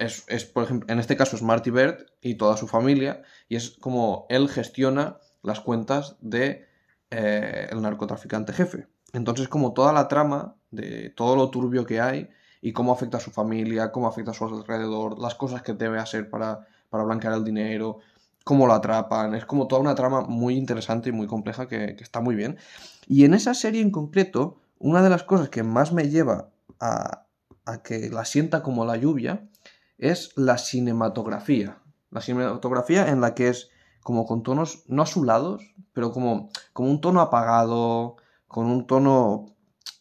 es, 0.00 0.24
es, 0.28 0.46
por 0.46 0.64
ejemplo, 0.64 0.92
en 0.92 0.98
este 0.98 1.16
caso 1.16 1.36
es 1.36 1.42
Marty 1.42 1.70
Bird 1.70 2.06
y 2.22 2.34
toda 2.34 2.56
su 2.56 2.66
familia, 2.66 3.22
y 3.48 3.56
es 3.56 3.70
como 3.70 4.26
él 4.30 4.48
gestiona 4.48 5.18
las 5.42 5.60
cuentas 5.60 6.16
de 6.20 6.66
eh, 7.10 7.68
el 7.70 7.82
narcotraficante 7.82 8.52
jefe. 8.52 8.88
Entonces, 9.12 9.48
como 9.48 9.74
toda 9.74 9.92
la 9.92 10.08
trama 10.08 10.56
de 10.70 11.10
todo 11.10 11.36
lo 11.36 11.50
turbio 11.50 11.84
que 11.84 12.00
hay 12.00 12.30
y 12.62 12.72
cómo 12.72 12.92
afecta 12.92 13.18
a 13.18 13.20
su 13.20 13.30
familia, 13.30 13.92
cómo 13.92 14.08
afecta 14.08 14.30
a 14.30 14.34
su 14.34 14.46
alrededor, 14.46 15.18
las 15.18 15.34
cosas 15.34 15.62
que 15.62 15.74
debe 15.74 15.98
hacer 15.98 16.30
para, 16.30 16.66
para 16.88 17.04
blanquear 17.04 17.34
el 17.34 17.44
dinero, 17.44 17.98
cómo 18.42 18.66
lo 18.66 18.72
atrapan, 18.72 19.34
es 19.34 19.44
como 19.44 19.68
toda 19.68 19.82
una 19.82 19.94
trama 19.94 20.22
muy 20.22 20.56
interesante 20.56 21.10
y 21.10 21.12
muy 21.12 21.26
compleja 21.26 21.68
que, 21.68 21.94
que 21.94 22.02
está 22.02 22.20
muy 22.20 22.36
bien. 22.36 22.56
Y 23.06 23.24
en 23.24 23.34
esa 23.34 23.52
serie 23.52 23.82
en 23.82 23.90
concreto, 23.90 24.60
una 24.78 25.02
de 25.02 25.10
las 25.10 25.24
cosas 25.24 25.50
que 25.50 25.62
más 25.62 25.92
me 25.92 26.08
lleva 26.08 26.48
a, 26.78 27.26
a 27.66 27.82
que 27.82 28.08
la 28.08 28.24
sienta 28.24 28.62
como 28.62 28.86
la 28.86 28.96
lluvia 28.96 29.46
es 30.00 30.32
la 30.36 30.58
cinematografía. 30.58 31.78
La 32.10 32.20
cinematografía 32.20 33.08
en 33.08 33.20
la 33.20 33.34
que 33.34 33.48
es 33.48 33.70
como 34.02 34.26
con 34.26 34.42
tonos 34.42 34.84
no 34.88 35.02
azulados, 35.02 35.74
pero 35.92 36.10
como, 36.10 36.50
como 36.72 36.90
un 36.90 37.00
tono 37.00 37.20
apagado, 37.20 38.16
con 38.48 38.66
un 38.66 38.86
tono 38.86 39.46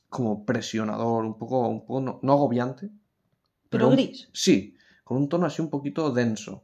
como 0.09 0.45
presionador, 0.45 1.25
un 1.25 1.37
poco, 1.37 1.67
un 1.67 1.81
poco 1.81 2.01
no, 2.01 2.19
no 2.23 2.33
agobiante. 2.33 2.89
Pero 3.69 3.91
gris. 3.91 4.29
Sí, 4.33 4.75
con 5.03 5.17
un 5.17 5.29
tono 5.29 5.45
así 5.45 5.61
un 5.61 5.69
poquito 5.69 6.11
denso. 6.11 6.63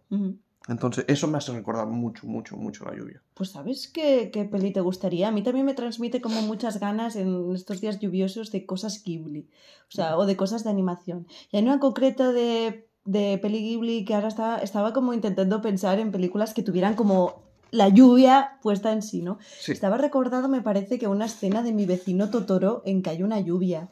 Entonces, 0.67 1.05
eso 1.07 1.27
me 1.27 1.37
hace 1.37 1.51
recordar 1.51 1.85
mucho, 1.85 2.25
mucho, 2.25 2.57
mucho 2.57 2.85
la 2.85 2.95
lluvia. 2.95 3.21
Pues 3.35 3.51
¿sabes 3.51 3.87
qué, 3.87 4.31
qué 4.33 4.45
peli 4.45 4.73
te 4.73 4.81
gustaría? 4.81 5.27
A 5.27 5.31
mí 5.31 5.43
también 5.43 5.65
me 5.65 5.75
transmite 5.75 6.21
como 6.21 6.41
muchas 6.41 6.79
ganas 6.79 7.15
en 7.15 7.53
estos 7.53 7.81
días 7.81 7.99
lluviosos 7.99 8.51
de 8.51 8.65
cosas 8.65 9.03
Ghibli, 9.03 9.47
o 9.89 9.91
sea, 9.91 10.17
o 10.17 10.25
de 10.25 10.35
cosas 10.35 10.63
de 10.63 10.71
animación. 10.71 11.27
Y 11.51 11.57
hay 11.57 11.63
una 11.63 11.79
concreta 11.79 12.31
de, 12.31 12.84
de 13.05 13.37
peli 13.37 13.61
Ghibli 13.61 14.03
que 14.03 14.15
ahora 14.15 14.27
está, 14.27 14.57
estaba 14.57 14.93
como 14.93 15.13
intentando 15.13 15.61
pensar 15.61 15.99
en 15.99 16.11
películas 16.11 16.53
que 16.53 16.63
tuvieran 16.63 16.95
como 16.95 17.43
la 17.71 17.89
lluvia 17.89 18.57
puesta 18.61 18.91
en 18.91 19.01
sí, 19.01 19.21
¿no? 19.21 19.37
Sí. 19.59 19.71
Estaba 19.71 19.97
recordado, 19.97 20.47
me 20.47 20.61
parece, 20.61 20.97
que 20.97 21.07
una 21.07 21.25
escena 21.25 21.61
de 21.61 21.73
mi 21.73 21.85
vecino 21.85 22.29
Totoro 22.29 22.81
en 22.85 23.01
que 23.01 23.11
hay 23.11 23.23
una 23.23 23.39
lluvia. 23.39 23.89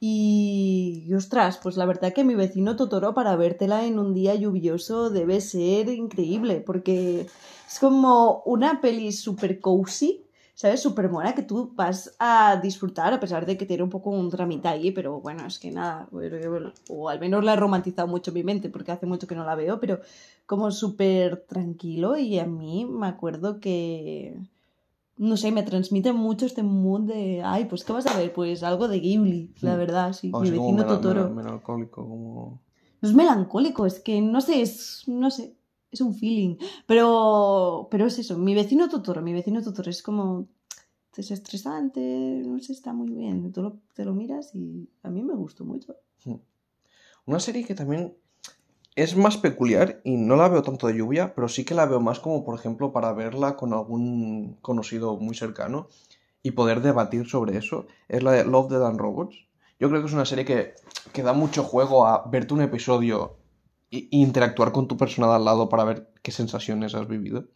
Y, 0.00 1.04
y, 1.06 1.14
ostras, 1.14 1.58
pues 1.62 1.76
la 1.76 1.86
verdad 1.86 2.12
que 2.12 2.24
mi 2.24 2.34
vecino 2.34 2.76
Totoro 2.76 3.14
para 3.14 3.36
vértela 3.36 3.84
en 3.84 3.98
un 3.98 4.14
día 4.14 4.34
lluvioso 4.34 5.10
debe 5.10 5.40
ser 5.40 5.88
increíble, 5.88 6.60
porque 6.60 7.26
es 7.68 7.78
como 7.78 8.42
una 8.44 8.80
peli 8.80 9.12
super 9.12 9.60
cozy, 9.60 10.24
¿sabes? 10.62 10.80
Súper 10.80 11.08
mona 11.10 11.34
que 11.34 11.42
tú 11.42 11.72
vas 11.74 12.14
a 12.20 12.56
disfrutar 12.62 13.12
a 13.12 13.18
pesar 13.18 13.44
de 13.46 13.56
que 13.58 13.66
tiene 13.66 13.82
un 13.82 13.90
poco 13.90 14.10
un 14.10 14.30
tramita 14.30 14.70
ahí, 14.70 14.92
pero 14.92 15.20
bueno, 15.20 15.44
es 15.44 15.58
que 15.58 15.72
nada, 15.72 16.08
o 16.88 17.08
al 17.08 17.18
menos 17.18 17.42
la 17.44 17.54
he 17.54 17.56
romantizado 17.56 18.06
mucho 18.06 18.30
en 18.30 18.34
mi 18.34 18.44
mente 18.44 18.68
porque 18.68 18.92
hace 18.92 19.04
mucho 19.06 19.26
que 19.26 19.34
no 19.34 19.44
la 19.44 19.56
veo, 19.56 19.80
pero 19.80 19.98
como 20.46 20.70
súper 20.70 21.44
tranquilo 21.48 22.16
y 22.16 22.38
a 22.38 22.46
mí 22.46 22.84
me 22.84 23.08
acuerdo 23.08 23.58
que, 23.58 24.38
no 25.16 25.36
sé, 25.36 25.50
me 25.50 25.64
transmite 25.64 26.12
mucho 26.12 26.46
este 26.46 26.62
mood 26.62 27.02
de, 27.08 27.42
ay, 27.44 27.64
pues 27.64 27.82
¿qué 27.82 27.92
vas 27.92 28.06
a 28.06 28.16
ver? 28.16 28.32
Pues 28.32 28.62
algo 28.62 28.86
de 28.86 29.00
Ghibli, 29.00 29.50
la 29.62 29.74
Mm. 29.74 29.78
verdad, 29.78 30.12
sí, 30.12 30.30
mi 30.38 30.50
vecino 30.52 30.86
Totoro. 30.86 31.24
mela- 31.28 31.42
melancólico, 31.42 32.06
como... 32.08 32.60
No 33.00 33.08
es 33.08 33.14
melancólico, 33.16 33.84
es 33.84 33.98
que 33.98 34.20
no 34.20 34.40
sé, 34.40 34.62
es, 34.62 35.02
no 35.08 35.28
sé, 35.32 35.54
es 35.92 36.00
un 36.00 36.14
feeling. 36.14 36.56
Pero, 36.86 37.86
pero 37.90 38.06
es 38.06 38.18
eso, 38.18 38.36
mi 38.38 38.54
vecino 38.54 38.88
Totoro, 38.88 39.22
mi 39.22 39.32
vecino 39.32 39.62
Totoro 39.62 39.90
es 39.90 40.02
como 40.02 40.48
desestresante, 41.14 42.00
no 42.44 42.58
sé, 42.60 42.72
está 42.72 42.92
muy 42.92 43.10
bien. 43.10 43.52
Tú 43.52 43.62
lo- 43.62 43.78
te 43.94 44.04
lo 44.04 44.14
miras 44.14 44.54
y 44.54 44.88
a 45.02 45.10
mí 45.10 45.22
me 45.22 45.34
gustó 45.34 45.64
mucho. 45.64 45.94
Una 47.26 47.38
serie 47.38 47.64
que 47.64 47.74
también 47.74 48.14
es 48.96 49.16
más 49.16 49.36
peculiar 49.36 50.00
y 50.04 50.16
no 50.16 50.36
la 50.36 50.48
veo 50.48 50.62
tanto 50.62 50.86
de 50.86 50.96
lluvia, 50.96 51.34
pero 51.34 51.48
sí 51.48 51.64
que 51.64 51.74
la 51.74 51.86
veo 51.86 52.00
más 52.00 52.18
como, 52.20 52.44
por 52.44 52.54
ejemplo, 52.58 52.92
para 52.92 53.12
verla 53.12 53.56
con 53.56 53.72
algún 53.72 54.56
conocido 54.60 55.16
muy 55.18 55.34
cercano 55.34 55.88
y 56.42 56.50
poder 56.52 56.80
debatir 56.82 57.28
sobre 57.28 57.56
eso, 57.56 57.86
es 58.08 58.22
la 58.22 58.32
de 58.32 58.44
Love, 58.44 58.70
Dead 58.70 58.84
and 58.84 58.98
Robots. 58.98 59.36
Yo 59.78 59.88
creo 59.88 60.00
que 60.00 60.08
es 60.08 60.12
una 60.12 60.24
serie 60.24 60.44
que, 60.44 60.74
que 61.12 61.22
da 61.22 61.32
mucho 61.32 61.62
juego 61.62 62.06
a 62.06 62.24
verte 62.28 62.54
un 62.54 62.62
episodio 62.62 63.36
interactuar 64.10 64.72
con 64.72 64.88
tu 64.88 64.96
persona 64.96 65.28
de 65.28 65.34
al 65.34 65.44
lado 65.44 65.68
para 65.68 65.84
ver 65.84 66.10
qué 66.22 66.32
sensaciones 66.32 66.94
has 66.94 67.08
vivido. 67.08 67.48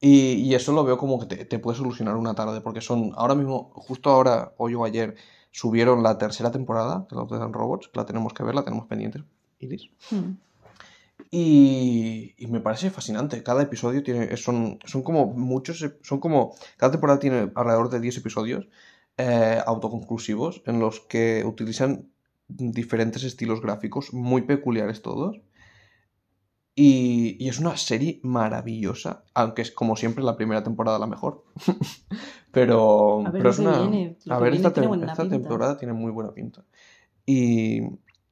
Y, 0.00 0.34
y 0.34 0.54
eso 0.54 0.72
lo 0.72 0.84
veo 0.84 0.98
como 0.98 1.18
que 1.18 1.26
te, 1.26 1.44
te 1.44 1.58
puede 1.58 1.78
solucionar 1.78 2.16
una 2.16 2.34
tarde, 2.34 2.60
porque 2.60 2.80
son 2.80 3.12
ahora 3.16 3.34
mismo, 3.34 3.70
justo 3.74 4.10
ahora, 4.10 4.52
hoy 4.58 4.74
o 4.74 4.84
ayer, 4.84 5.16
subieron 5.50 6.02
la 6.02 6.18
tercera 6.18 6.50
temporada 6.50 7.06
de 7.10 7.16
Love, 7.16 7.30
Death 7.30 7.42
and 7.42 7.54
Robots, 7.54 7.88
que 7.88 7.98
la 7.98 8.06
tenemos 8.06 8.34
que 8.34 8.42
ver, 8.42 8.54
la 8.54 8.64
tenemos 8.64 8.86
pendiente, 8.86 9.22
Iris. 9.58 9.90
Hmm. 10.10 10.34
Y, 11.30 12.34
y 12.36 12.46
me 12.46 12.60
parece 12.60 12.90
fascinante. 12.90 13.42
Cada 13.42 13.62
episodio 13.62 14.02
tiene. 14.02 14.36
Son, 14.36 14.78
son 14.84 15.02
como 15.02 15.26
muchos. 15.26 15.84
Son 16.02 16.20
como. 16.20 16.54
Cada 16.76 16.92
temporada 16.92 17.18
tiene 17.18 17.50
alrededor 17.54 17.90
de 17.90 18.00
10 18.00 18.18
episodios 18.18 18.68
eh, 19.16 19.60
autoconclusivos 19.66 20.62
en 20.66 20.78
los 20.78 21.00
que 21.00 21.42
utilizan 21.44 22.10
diferentes 22.48 23.24
estilos 23.24 23.60
gráficos 23.60 24.12
muy 24.12 24.42
peculiares 24.42 25.02
todos. 25.02 25.40
Y, 26.78 27.36
y 27.42 27.48
es 27.48 27.58
una 27.58 27.76
serie 27.78 28.20
maravillosa, 28.22 29.24
aunque 29.32 29.62
es 29.62 29.70
como 29.70 29.96
siempre 29.96 30.22
la 30.22 30.36
primera 30.36 30.62
temporada 30.62 30.98
la 30.98 31.06
mejor. 31.06 31.44
pero, 32.52 33.20
A 33.26 33.30
ver 33.30 33.40
pero 33.40 33.50
es 33.50 33.58
una. 33.58 33.78
viene, 33.78 34.16
a 34.28 34.38
ver, 34.38 34.52
esta, 34.54 34.68
tem- 34.74 35.02
esta 35.10 35.28
temporada 35.30 35.78
tiene 35.78 35.94
muy 35.94 36.12
buena 36.12 36.32
pinta. 36.34 36.64
Y, 37.24 37.80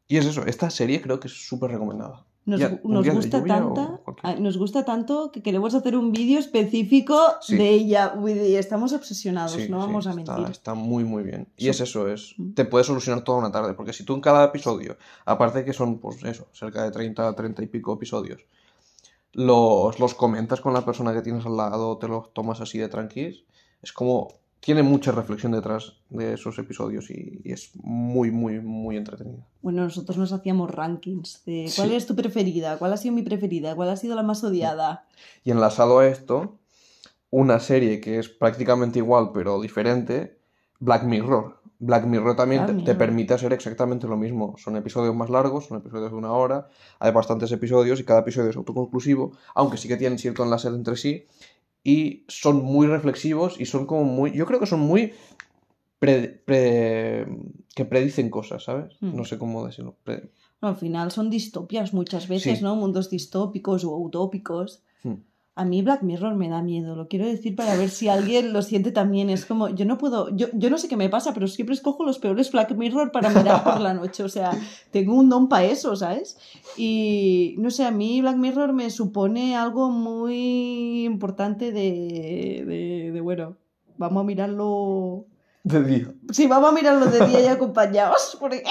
y 0.09 0.16
es 0.18 0.26
eso, 0.26 0.44
esta 0.47 0.68
serie 0.68 1.00
creo 1.00 1.21
que 1.21 1.28
es 1.28 1.47
súper 1.49 1.71
recomendada. 1.71 2.26
Nos, 2.46 2.60
Ya, 2.60 2.78
nos 2.84 3.08
gusta 3.08 3.38
o 3.38 4.40
nos 4.40 4.58
gusta 4.58 4.84
tanto 4.84 5.32
que 5.32 5.42
queremos 5.42 5.74
hacer 5.74 5.96
un 5.96 6.12
vídeo 6.12 6.38
específico 6.38 7.18
Sí. 7.40 7.56
de 7.56 7.70
ella. 7.70 8.14
Estamos 8.58 8.92
obsesionados, 8.92 9.52
Sí, 9.52 9.68
no 9.70 9.80
sí, 9.80 9.86
vamos 9.86 10.06
a 10.06 10.12
mentir. 10.14 10.46
Está, 10.50 10.74
muy, 10.74 11.04
muy 11.04 11.22
bien. 11.22 11.48
Y 11.56 11.68
es 11.68 11.80
eso, 11.80 12.06
es. 12.06 12.34
Mm. 12.36 12.52
Te 12.52 12.66
puede 12.66 12.84
solucionar 12.84 13.24
toda 13.24 13.38
una 13.38 13.50
tarde. 13.50 13.72
Porque 13.72 13.94
si 13.94 14.04
tú 14.04 14.14
en 14.14 14.20
cada 14.20 14.44
episodio, 14.44 14.98
aparte 15.24 15.60
de 15.60 15.64
que 15.64 15.72
son, 15.72 15.98
pues 15.98 16.22
eso, 16.22 16.46
cerca 16.52 16.82
de 16.82 16.90
30, 16.90 17.34
30 17.34 17.62
y 17.62 17.66
pico 17.66 17.94
episodios, 17.94 18.42
los, 19.32 19.98
los 19.98 20.14
comentas 20.14 20.60
con 20.60 20.74
la 20.74 20.84
persona 20.84 21.14
que 21.14 21.22
tienes 21.22 21.46
al 21.46 21.56
lado, 21.56 21.96
te 21.96 22.08
los 22.08 22.32
tomas 22.34 22.60
así 22.60 22.78
de 22.78 22.88
tranquis, 22.88 23.44
es 23.82 23.92
como. 23.92 24.28
Tiene 24.64 24.83
mucha 24.83 25.12
reflexión 25.12 25.52
detrás 25.52 25.92
de 26.09 26.33
esos 26.33 26.59
episodios 26.59 27.11
y, 27.11 27.42
y 27.44 27.52
es 27.52 27.73
muy, 27.83 28.30
muy, 28.30 28.61
muy 28.61 28.97
entretenido. 28.97 29.44
Bueno, 29.61 29.83
nosotros 29.83 30.16
nos 30.16 30.33
hacíamos 30.33 30.71
rankings 30.71 31.42
de 31.44 31.66
Sí. 31.68 31.76
cuál 31.76 31.92
es 31.92 32.06
tu 32.06 32.16
preferida, 32.16 32.78
cuál 32.78 32.94
ha 32.94 32.97
sido 32.97 33.14
mi 33.14 33.23
preferida, 33.23 33.76
cuál 33.76 33.90
ha 33.90 33.97
sido 33.97 34.16
la 34.16 34.23
más 34.23 34.42
odiada. 34.42 35.06
Y 35.44 35.50
enlazado 35.50 35.99
a 35.99 36.06
esto, 36.06 36.59
una 37.28 37.61
serie 37.61 38.00
que 38.00 38.18
es 38.18 38.30
prácticamente 38.30 39.00
igual 39.00 39.33
pero 39.35 39.61
diferente, 39.61 40.38
Black 40.80 41.04
Mirror. 41.04 41.61
Black 41.80 42.06
Mirror 42.06 42.35
también 42.35 42.64
Black 42.64 42.78
te, 42.78 42.85
te 42.85 42.94
permite 42.94 43.35
hacer 43.35 43.52
exactamente 43.52 44.06
lo 44.06 44.16
mismo. 44.16 44.54
Son 44.56 44.76
episodios 44.76 45.14
más 45.14 45.28
largos, 45.28 45.66
son 45.66 45.78
episodios 45.78 46.11
de 46.11 46.16
una 46.16 46.33
hora, 46.33 46.68
hay 47.00 47.12
bastantes 47.12 47.52
episodios 47.52 48.00
y 48.00 48.04
cada 48.04 48.21
episodio 48.21 48.49
es 48.49 48.56
autoconclusivo, 48.56 49.33
aunque 49.54 49.76
sí 49.76 49.88
que 49.88 49.99
tienen 49.99 50.18
cierto 50.18 50.42
enlace 50.42 50.68
entre 50.68 50.97
sí. 50.97 51.26
Y 51.85 52.25
son 52.29 52.64
muy 52.64 52.87
reflexivos 52.87 53.61
y 53.61 53.67
son 53.67 53.87
como 53.87 54.05
muy... 54.05 54.33
Yo 54.33 54.47
creo 54.47 54.59
que 54.59 54.67
son 54.67 54.81
muy... 54.81 55.12
pre- 55.99 56.29
pre- 56.45 57.26
que 57.75 57.85
predicen 57.85 58.31
cosas, 58.31 58.64
¿sabes? 58.64 58.97
Mm. 59.00 59.14
No 59.17 59.25
sé 59.25 59.37
cómo 59.38 59.64
decirlo. 59.67 59.97
pre- 60.03 60.31
Bueno, 60.61 60.75
al 60.75 60.76
final 60.76 61.11
son 61.12 61.29
distopias 61.31 61.93
muchas 61.93 62.26
veces, 62.29 62.59
Sí. 62.59 62.64
¿no? 62.64 62.75
Mundos 62.76 63.11
distópicos 63.11 63.85
o 63.85 63.97
utópicos. 63.99 64.83
Hmm. 65.03 65.14
A 65.56 65.64
mí 65.64 65.82
Black 65.82 66.02
Mirror 66.02 66.34
me 66.34 66.49
da 66.49 66.62
miedo, 66.62 66.96
lo 66.96 67.06
quiero 67.06 67.26
decir 67.26 67.54
para 67.54 67.76
ver 67.76 67.88
si 67.88 68.08
alguien 68.08 68.52
lo 68.52 68.61
siente 68.61 68.90
también. 68.90 69.30
Es 69.30 69.46
como, 69.46 69.68
yo 69.68 69.84
no 69.84 69.99
puedo, 69.99 70.34
yo, 70.34 70.49
yo 70.52 70.68
no 70.68 70.78
sé 70.78 70.88
qué 70.88 70.96
me 70.96 71.08
pasa, 71.08 71.32
pero 71.32 71.46
siempre 71.46 71.76
escojo 71.76 72.02
los 72.04 72.18
peores 72.18 72.50
Black 72.50 72.73
Mirror 72.76 73.12
para 73.12 73.30
mirar 73.30 73.62
por 73.62 73.80
la 73.80 73.94
noche. 73.94 74.25
O 74.25 74.28
sea, 74.28 74.50
tengo 74.90 75.14
un 75.14 75.28
don 75.28 75.49
para 75.49 75.66
eso, 75.66 75.94
¿sabes? 75.94 76.38
Y 76.76 77.54
no 77.58 77.70
sé, 77.70 77.84
a 77.84 77.92
mí 77.92 78.20
Black 78.20 78.37
Mirror 78.37 78.73
me 78.73 78.90
supone 78.90 79.54
algo 79.54 79.90
muy 79.90 81.04
importante 81.04 81.70
de, 81.70 82.64
de, 82.66 83.11
de 83.12 83.20
bueno, 83.20 83.56
vamos 83.96 84.23
a 84.23 84.25
mirarlo 84.25 85.26
De 85.62 85.84
día. 85.84 86.12
Sí, 86.32 86.49
vamos 86.49 86.70
a 86.70 86.73
mirarlo 86.75 87.06
de 87.06 87.28
día 87.28 87.40
y 87.42 87.46
acompañados, 87.46 88.37
porque, 88.40 88.64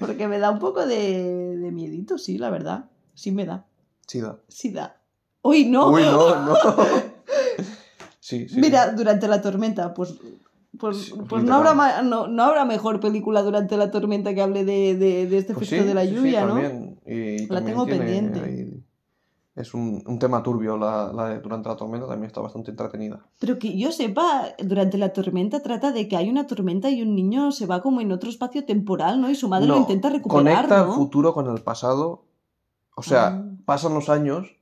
porque 0.00 0.26
me 0.26 0.40
da 0.40 0.50
un 0.50 0.58
poco 0.58 0.84
de, 0.84 1.56
de 1.58 1.70
miedito, 1.70 2.18
sí, 2.18 2.38
la 2.38 2.50
verdad. 2.50 2.86
Sí 3.14 3.30
me 3.30 3.44
da, 3.46 3.66
Sí, 4.08 4.20
da. 4.20 4.40
sí 4.48 4.72
da. 4.72 4.98
Uy, 5.42 5.64
no. 5.66 5.90
Uy, 5.90 6.02
no, 6.02 6.46
no. 6.46 6.54
Sí, 8.20 8.48
sí. 8.48 8.60
Mira, 8.60 8.92
durante 8.92 9.26
la 9.28 9.42
tormenta, 9.42 9.92
pues, 9.92 10.14
pues, 10.78 10.96
Sí, 11.06 11.14
pues 11.28 11.42
no, 11.42 11.56
habrá 11.56 12.02
no, 12.02 12.28
no 12.28 12.42
habrá 12.44 12.64
mejor 12.64 13.00
película 13.00 13.42
durante 13.42 13.76
la 13.76 13.90
tormenta 13.90 14.32
que 14.32 14.40
hable 14.40 14.64
de, 14.64 14.96
de, 14.96 15.26
de 15.26 15.38
este 15.38 15.54
Pues 15.54 15.66
efecto 15.66 15.82
sí, 15.82 15.88
de 15.88 15.94
la 15.94 16.04
sí, 16.04 16.14
lluvia, 16.14 16.42
¿no? 16.46 16.54
también. 16.54 17.00
Y 17.04 17.46
La 17.48 17.56
también 17.56 17.64
tengo 17.66 17.84
tiene 17.84 17.98
pendiente. 18.00 18.82
Es 19.54 19.74
un, 19.74 20.02
un 20.06 20.18
tema 20.18 20.42
turbio 20.42 20.78
la, 20.78 21.12
la 21.12 21.28
de 21.28 21.40
Durante 21.40 21.68
la 21.68 21.76
tormenta, 21.76 22.06
también 22.06 22.28
está 22.28 22.40
bastante 22.40 22.70
entretenida. 22.70 23.20
Pero 23.38 23.58
que 23.58 23.76
yo 23.76 23.92
sepa, 23.92 24.54
durante 24.62 24.96
la 24.96 25.12
tormenta 25.12 25.60
trata 25.60 25.90
de 25.92 26.08
que 26.08 26.16
hay 26.16 26.30
una 26.30 26.46
tormenta 26.46 26.88
y 26.90 27.02
un 27.02 27.14
niño 27.14 27.50
se 27.52 27.66
va 27.66 27.82
como 27.82 28.00
en 28.00 28.12
otro 28.12 28.30
espacio 28.30 28.64
temporal, 28.64 29.20
¿no? 29.20 29.28
Y 29.28 29.34
su 29.34 29.48
madre 29.48 29.66
lo 29.66 29.76
intenta 29.76 30.08
recuperar, 30.08 30.42
Conecta 30.68 30.84
el 30.86 30.92
futuro 30.92 31.34
con 31.34 31.48
el 31.54 31.60
pasado. 31.60 32.22
O 32.94 33.02
sea, 33.02 33.26
Ah. 33.26 33.44
pasan 33.66 33.92
los 33.94 34.08
años 34.08 34.56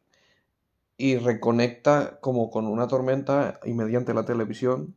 y 1.00 1.16
reconecta 1.16 2.18
como 2.20 2.50
con 2.50 2.66
una 2.66 2.86
tormenta 2.88 3.58
y 3.64 3.72
mediante 3.72 4.14
la 4.14 4.24
televisión 4.24 4.96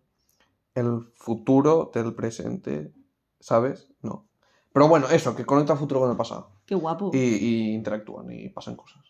el 0.75 1.11
futuro 1.15 1.91
del 1.93 2.13
presente, 2.15 2.91
¿sabes? 3.39 3.87
No. 4.01 4.25
Pero 4.73 4.87
bueno, 4.87 5.07
eso, 5.09 5.35
que 5.35 5.45
conecta 5.45 5.73
el 5.73 5.79
futuro 5.79 6.01
con 6.01 6.09
el 6.11 6.17
pasado. 6.17 6.49
Qué 6.65 6.73
guapo, 6.75 7.11
Y, 7.13 7.17
y 7.19 7.73
interactúan 7.73 8.31
y 8.31 8.49
pasan 8.49 8.75
cosas. 8.75 9.03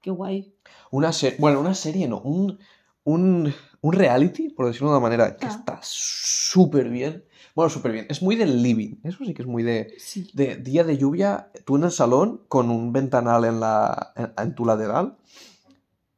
qué 0.00 0.10
guay. 0.10 0.54
Una 0.90 1.12
serie, 1.12 1.38
bueno, 1.40 1.60
una 1.60 1.74
serie 1.74 2.08
no, 2.08 2.20
un, 2.20 2.58
un, 3.04 3.54
un 3.80 3.92
reality, 3.92 4.50
por 4.50 4.66
decirlo 4.66 4.88
de 4.88 4.96
una 4.96 5.02
manera, 5.02 5.36
que 5.36 5.46
Ah. 5.46 5.50
está 5.50 5.78
súper 5.82 6.88
bien. 6.90 7.24
Bueno, 7.54 7.70
súper 7.70 7.92
bien. 7.92 8.06
Es 8.10 8.20
muy 8.20 8.34
del 8.34 8.62
living. 8.62 8.96
Eso 9.04 9.24
sí 9.24 9.32
que 9.32 9.42
es 9.42 9.48
muy 9.48 9.62
de, 9.62 9.94
Sí. 9.98 10.28
de 10.34 10.56
día 10.56 10.82
de 10.82 10.98
lluvia, 10.98 11.50
tú 11.64 11.76
en 11.76 11.84
el 11.84 11.92
salón 11.92 12.42
con 12.48 12.68
un 12.68 12.92
ventanal 12.92 13.44
en, 13.44 13.60
la, 13.60 14.12
en, 14.16 14.32
en 14.36 14.54
tu 14.56 14.64
lateral 14.66 15.16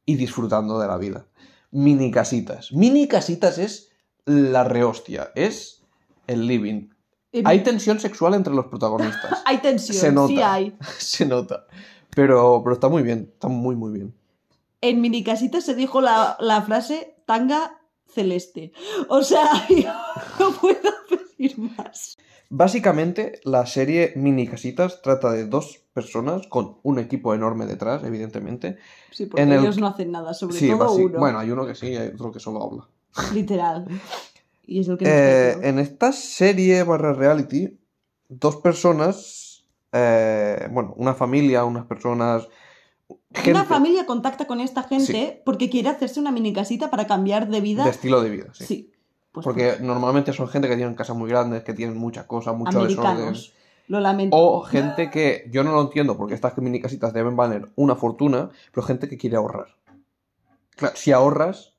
y 0.07 0.15
disfrutando 0.15 0.79
de 0.79 0.87
la 0.87 0.97
vida. 0.97 1.27
Mini 1.69 2.09
casitas. 2.09 2.71
Mini 2.71 3.07
casitas 3.07 3.59
es 3.59 3.91
la 4.25 4.63
rehostia. 4.63 5.31
Es 5.35 5.83
el 6.25 6.47
living. 6.47 6.89
Hay 7.43 7.61
tensión 7.61 7.99
sexual 7.99 8.33
entre 8.33 8.53
los 8.55 8.65
protagonistas. 8.65 9.41
Hay 9.45 9.59
tensión, 9.59 9.97
Se 9.97 10.11
nota. 10.11 10.27
sí 10.29 10.41
hay. 10.41 10.77
Se 10.97 11.25
nota. 11.25 11.67
Pero, 12.15 12.61
pero 12.63 12.73
está 12.73 12.87
muy 12.87 13.03
bien. 13.03 13.29
Está 13.33 13.47
muy, 13.47 13.75
muy 13.75 13.91
bien. 13.91 14.15
En 14.81 15.01
Minicasita 15.01 15.61
se 15.61 15.75
dijo 15.75 16.01
la, 16.01 16.37
la 16.39 16.61
frase 16.61 17.15
tanga 17.25 17.79
celeste. 18.07 18.71
O 19.09 19.21
sea, 19.21 19.45
yo 19.69 19.93
no 20.39 20.51
puedo 20.53 20.91
pedir 21.09 21.59
más. 21.59 22.17
Básicamente, 22.49 23.39
la 23.43 23.65
serie 23.65 24.13
Mini 24.15 24.47
Casitas 24.47 25.01
trata 25.01 25.31
de 25.31 25.45
dos 25.45 25.83
personas 25.93 26.47
con 26.47 26.77
un 26.83 26.97
equipo 26.99 27.33
enorme 27.33 27.65
detrás, 27.65 28.03
evidentemente. 28.03 28.77
Sí, 29.11 29.25
porque 29.25 29.41
En 29.41 29.51
el- 29.51 29.59
ellos 29.59 29.77
no 29.77 29.87
hacen 29.87 30.11
nada, 30.11 30.33
sobre 30.33 30.57
Sí, 30.57 30.69
todo 30.69 30.87
basi- 30.87 31.05
uno. 31.05 31.19
bueno, 31.19 31.39
hay 31.39 31.51
uno 31.51 31.65
que 31.67 31.75
sí 31.75 31.87
y 31.87 31.95
hay 31.97 32.07
otro 32.09 32.31
que 32.31 32.39
solo 32.39 32.63
habla. 32.63 32.87
Literal. 33.33 33.85
Y 34.65 34.79
es 34.79 34.87
el 34.87 34.97
que 34.97 35.05
Eh, 35.07 35.57
en 35.63 35.79
esta 35.79 36.11
serie 36.11 36.83
barra 36.83 37.13
reality, 37.13 37.77
dos 38.29 38.57
personas, 38.57 39.65
eh, 39.91 40.67
bueno, 40.71 40.93
una 40.97 41.13
familia, 41.15 41.65
unas 41.65 41.85
personas... 41.85 42.47
Una 43.49 43.63
familia 43.65 44.05
contacta 44.05 44.45
con 44.47 44.59
esta 44.59 44.83
gente 44.83 45.41
porque 45.45 45.69
quiere 45.69 45.89
hacerse 45.89 46.19
una 46.19 46.31
minicasita 46.31 46.89
para 46.89 47.07
cambiar 47.07 47.47
de 47.49 47.61
vida. 47.61 47.83
de 47.85 47.89
estilo 47.89 48.21
de 48.21 48.29
vida, 48.29 48.53
sí. 48.53 48.65
Sí. 48.65 48.91
Pues 49.37 49.45
Porque 49.45 49.77
normalmente 49.81 50.33
son 50.33 50.47
gente 50.47 50.67
que 50.67 50.75
tienen 50.75 50.95
casas 50.95 51.15
muy 51.15 51.29
grandes, 51.29 51.63
que 51.63 51.73
tienen 51.75 51.95
muchas 51.95 52.25
cosas, 52.25 52.55
mucho 52.55 52.83
desorden. 52.83 53.11
americanos. 53.11 53.53
Lo 53.87 53.99
lamento. 53.99 54.35
O 54.35 54.61
gente 54.61 55.11
que, 55.11 55.47
yo 55.51 55.63
no 55.63 55.73
lo 55.73 55.81
entiendo, 55.83 56.17
porque 56.17 56.33
estas 56.33 56.57
mini 56.57 56.81
casitas 56.81 57.13
deben 57.13 57.35
valer 57.35 57.69
una 57.75 57.95
fortuna, 57.95 58.49
pero 58.71 58.85
gente 58.85 59.07
que 59.07 59.17
quiere 59.17 59.37
ahorrar. 59.37 59.67
Claro, 60.75 60.95
si 60.95 61.11
ahorras, 61.11 61.73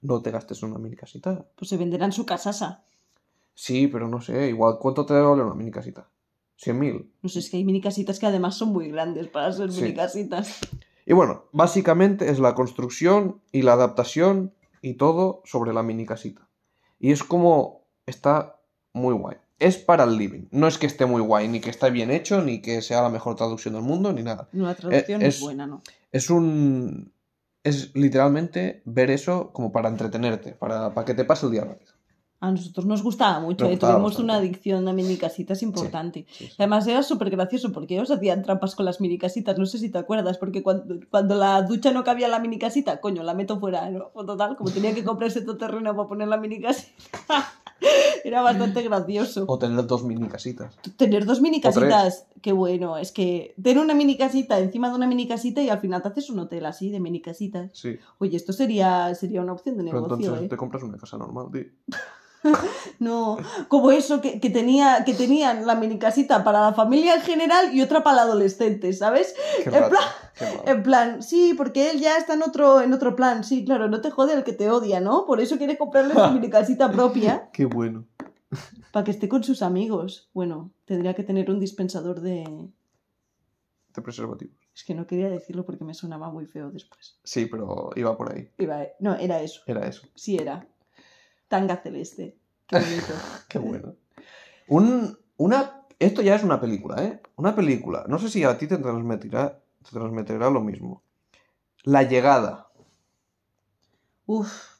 no 0.00 0.22
te 0.22 0.30
gastes 0.30 0.62
una 0.62 0.78
mini 0.78 0.94
casita. 0.94 1.44
Pues 1.56 1.68
se 1.68 1.76
venderán 1.76 2.12
su 2.12 2.24
casasa. 2.24 2.84
Sí, 3.54 3.88
pero 3.88 4.06
no 4.06 4.20
sé, 4.20 4.48
igual, 4.48 4.78
¿cuánto 4.80 5.04
te 5.04 5.12
valer 5.14 5.44
una 5.44 5.54
mini 5.54 5.72
casita? 5.72 6.08
¿100.000? 6.64 7.10
No 7.20 7.28
sé, 7.28 7.40
es 7.40 7.50
que 7.50 7.56
hay 7.56 7.64
minicasitas 7.64 8.20
que 8.20 8.26
además 8.26 8.54
son 8.54 8.68
muy 8.68 8.90
grandes 8.92 9.26
para 9.26 9.50
ser 9.52 9.72
Sí. 9.72 9.82
minicasitas. 9.82 10.60
Y 11.04 11.12
bueno, 11.14 11.46
básicamente 11.50 12.30
es 12.30 12.38
la 12.38 12.54
construcción 12.54 13.40
y 13.50 13.62
la 13.62 13.72
adaptación 13.72 14.54
y 14.80 14.94
todo 14.94 15.42
sobre 15.44 15.72
la 15.72 15.82
mini 15.82 16.06
casita. 16.06 16.46
Y 17.02 17.10
es 17.10 17.22
como 17.24 17.84
está 18.06 18.60
muy 18.94 19.12
guay. 19.12 19.36
Es 19.58 19.76
para 19.76 20.04
el 20.04 20.16
living. 20.16 20.46
No 20.52 20.68
es 20.68 20.78
que 20.78 20.86
esté 20.86 21.04
muy 21.04 21.20
guay, 21.20 21.48
ni 21.48 21.60
que 21.60 21.70
esté 21.70 21.90
bien 21.90 22.10
hecho, 22.12 22.40
ni 22.42 22.62
que 22.62 22.80
sea 22.80 23.02
la 23.02 23.08
mejor 23.10 23.34
traducción 23.36 23.74
del 23.74 23.82
mundo, 23.82 24.12
ni 24.12 24.22
nada. 24.22 24.48
No, 24.52 24.66
la 24.66 24.74
traducción 24.74 25.20
Eh, 25.20 25.26
es, 25.26 25.34
es- 25.36 25.40
buena, 25.42 25.66
¿no? 25.66 25.82
Es 26.12 26.30
un... 26.30 27.12
Es 27.64 27.94
literalmente 27.94 28.82
ver 28.84 29.10
eso 29.10 29.52
como 29.52 29.70
para 29.72 29.88
entretenerte, 29.88 30.52
para, 30.52 30.94
para 30.94 31.04
que 31.04 31.14
te 31.14 31.24
pase 31.24 31.46
el 31.46 31.52
día 31.52 31.64
rápido. 31.64 31.91
A 32.42 32.50
nosotros 32.50 32.86
nos 32.86 33.04
gustaba 33.04 33.38
mucho, 33.38 33.66
Nos 33.66 33.74
¿eh? 33.74 33.76
tuvimos 33.76 34.02
bastante. 34.02 34.22
una 34.24 34.34
adicción 34.34 34.88
a 34.88 34.92
minicasitas 34.92 35.62
importante. 35.62 36.26
Sí, 36.28 36.50
Además 36.58 36.84
era 36.88 37.04
súper 37.04 37.30
gracioso 37.30 37.70
porque 37.70 37.94
ellos 37.94 38.10
hacían 38.10 38.42
trampas 38.42 38.74
con 38.74 38.84
las 38.84 39.00
minicasitas, 39.00 39.56
no 39.58 39.64
sé 39.64 39.78
si 39.78 39.90
te 39.90 39.98
acuerdas, 39.98 40.38
porque 40.38 40.60
cuando, 40.60 40.96
cuando 41.08 41.36
la 41.36 41.62
ducha 41.62 41.92
no 41.92 42.02
cabía 42.02 42.26
en 42.26 42.32
la 42.32 42.40
minicasita, 42.40 43.00
coño, 43.00 43.22
la 43.22 43.34
meto 43.34 43.60
fuera, 43.60 43.88
¿no? 43.90 44.06
Total, 44.26 44.56
como 44.56 44.72
tenía 44.72 44.92
que 44.92 45.04
comprarse 45.04 45.42
todo 45.42 45.56
terreno 45.56 45.94
para 45.94 46.08
poner 46.08 46.26
la 46.26 46.36
minicasita, 46.36 46.90
era 48.24 48.42
bastante 48.42 48.82
gracioso. 48.82 49.44
O 49.46 49.56
tener 49.58 49.86
dos 49.86 50.02
mini 50.02 50.26
casitas. 50.28 50.74
Tener 50.96 51.24
dos 51.24 51.40
minicasitas, 51.40 52.26
qué 52.40 52.50
bueno, 52.52 52.98
es 52.98 53.12
que 53.12 53.54
tener 53.62 53.80
una 53.80 53.94
minicasita 53.94 54.58
encima 54.58 54.88
de 54.88 54.96
una 54.96 55.06
minicasita 55.06 55.62
y 55.62 55.68
al 55.68 55.78
final 55.78 56.02
te 56.02 56.08
haces 56.08 56.28
un 56.28 56.40
hotel 56.40 56.66
así 56.66 56.90
de 56.90 56.98
minicasitas. 56.98 57.70
Sí. 57.72 57.98
Oye, 58.18 58.36
esto 58.36 58.52
sería, 58.52 59.14
sería 59.14 59.40
una 59.42 59.52
opción 59.52 59.76
de 59.76 59.84
Pero 59.84 60.00
negocio, 60.00 60.16
entonces 60.16 60.46
¿eh? 60.46 60.48
te 60.48 60.56
compras 60.56 60.82
una 60.82 60.98
casa 60.98 61.16
normal, 61.18 61.46
tío. 61.52 61.66
No, 62.98 63.36
como 63.68 63.90
eso 63.90 64.20
que, 64.20 64.38
que 64.40 64.48
tenía, 64.50 65.02
que 65.04 65.14
tenían 65.14 65.66
la 65.66 65.74
minicasita 65.74 66.44
para 66.44 66.60
la 66.60 66.72
familia 66.72 67.16
en 67.16 67.22
general 67.22 67.74
y 67.74 67.82
otra 67.82 68.02
para 68.04 68.16
la 68.16 68.22
adolescente, 68.22 68.92
¿sabes? 68.92 69.34
Qué 69.64 69.70
En 69.70 69.88
plan- 69.88 70.08
qué. 70.38 70.70
En 70.70 70.82
plan, 70.82 71.22
sí, 71.22 71.54
porque 71.56 71.90
él 71.90 72.00
ya 72.00 72.16
está 72.16 72.34
en 72.34 72.42
otro, 72.42 72.80
en 72.80 72.92
otro 72.92 73.16
plan, 73.16 73.42
sí, 73.44 73.64
claro, 73.64 73.88
no 73.88 74.00
te 74.00 74.10
jode 74.10 74.34
el 74.34 74.44
que 74.44 74.52
te 74.52 74.70
odia, 74.70 75.00
¿no? 75.00 75.26
Por 75.26 75.40
eso 75.40 75.58
quiere 75.58 75.76
comprarle 75.78 76.14
su 76.14 76.20
minicasita 76.32 76.90
propia 76.92 77.48
Qué 77.52 77.64
bueno. 77.64 78.04
para 78.92 79.04
que 79.04 79.10
esté 79.10 79.28
con 79.28 79.42
sus 79.42 79.62
amigos. 79.62 80.30
Bueno, 80.32 80.70
tendría 80.84 81.14
que 81.14 81.22
tener 81.24 81.50
un 81.50 81.58
dispensador 81.58 82.20
de, 82.20 82.44
de 83.94 84.02
preservativos. 84.02 84.56
Es 84.74 84.84
que 84.84 84.94
no 84.94 85.06
quería 85.06 85.28
decirlo 85.28 85.64
porque 85.66 85.84
me 85.84 85.92
sonaba 85.94 86.30
muy 86.30 86.46
feo 86.46 86.70
después. 86.70 87.18
Sí, 87.24 87.46
pero 87.46 87.90
iba 87.96 88.16
por 88.16 88.32
ahí. 88.32 88.48
Iba- 88.58 88.86
No, 89.00 89.14
era 89.16 89.42
eso. 89.42 89.60
Era 89.66 89.86
eso. 89.86 90.02
Sí 90.14 90.36
era. 90.36 90.66
Tanga 91.52 91.76
celeste. 91.76 92.38
Qué 92.66 92.76
bonito. 92.78 93.12
Qué 93.50 93.58
bueno. 93.58 93.94
Un, 94.68 95.18
una, 95.36 95.82
esto 95.98 96.22
ya 96.22 96.34
es 96.34 96.42
una 96.42 96.58
película, 96.58 97.04
¿eh? 97.04 97.20
Una 97.36 97.54
película. 97.54 98.06
No 98.08 98.18
sé 98.18 98.30
si 98.30 98.42
a 98.42 98.56
ti 98.56 98.66
te 98.66 98.78
transmitirá, 98.78 99.60
te 99.84 99.90
transmitirá 99.90 100.48
lo 100.48 100.62
mismo. 100.62 101.02
La 101.84 102.04
llegada. 102.04 102.68
Uf. 104.24 104.78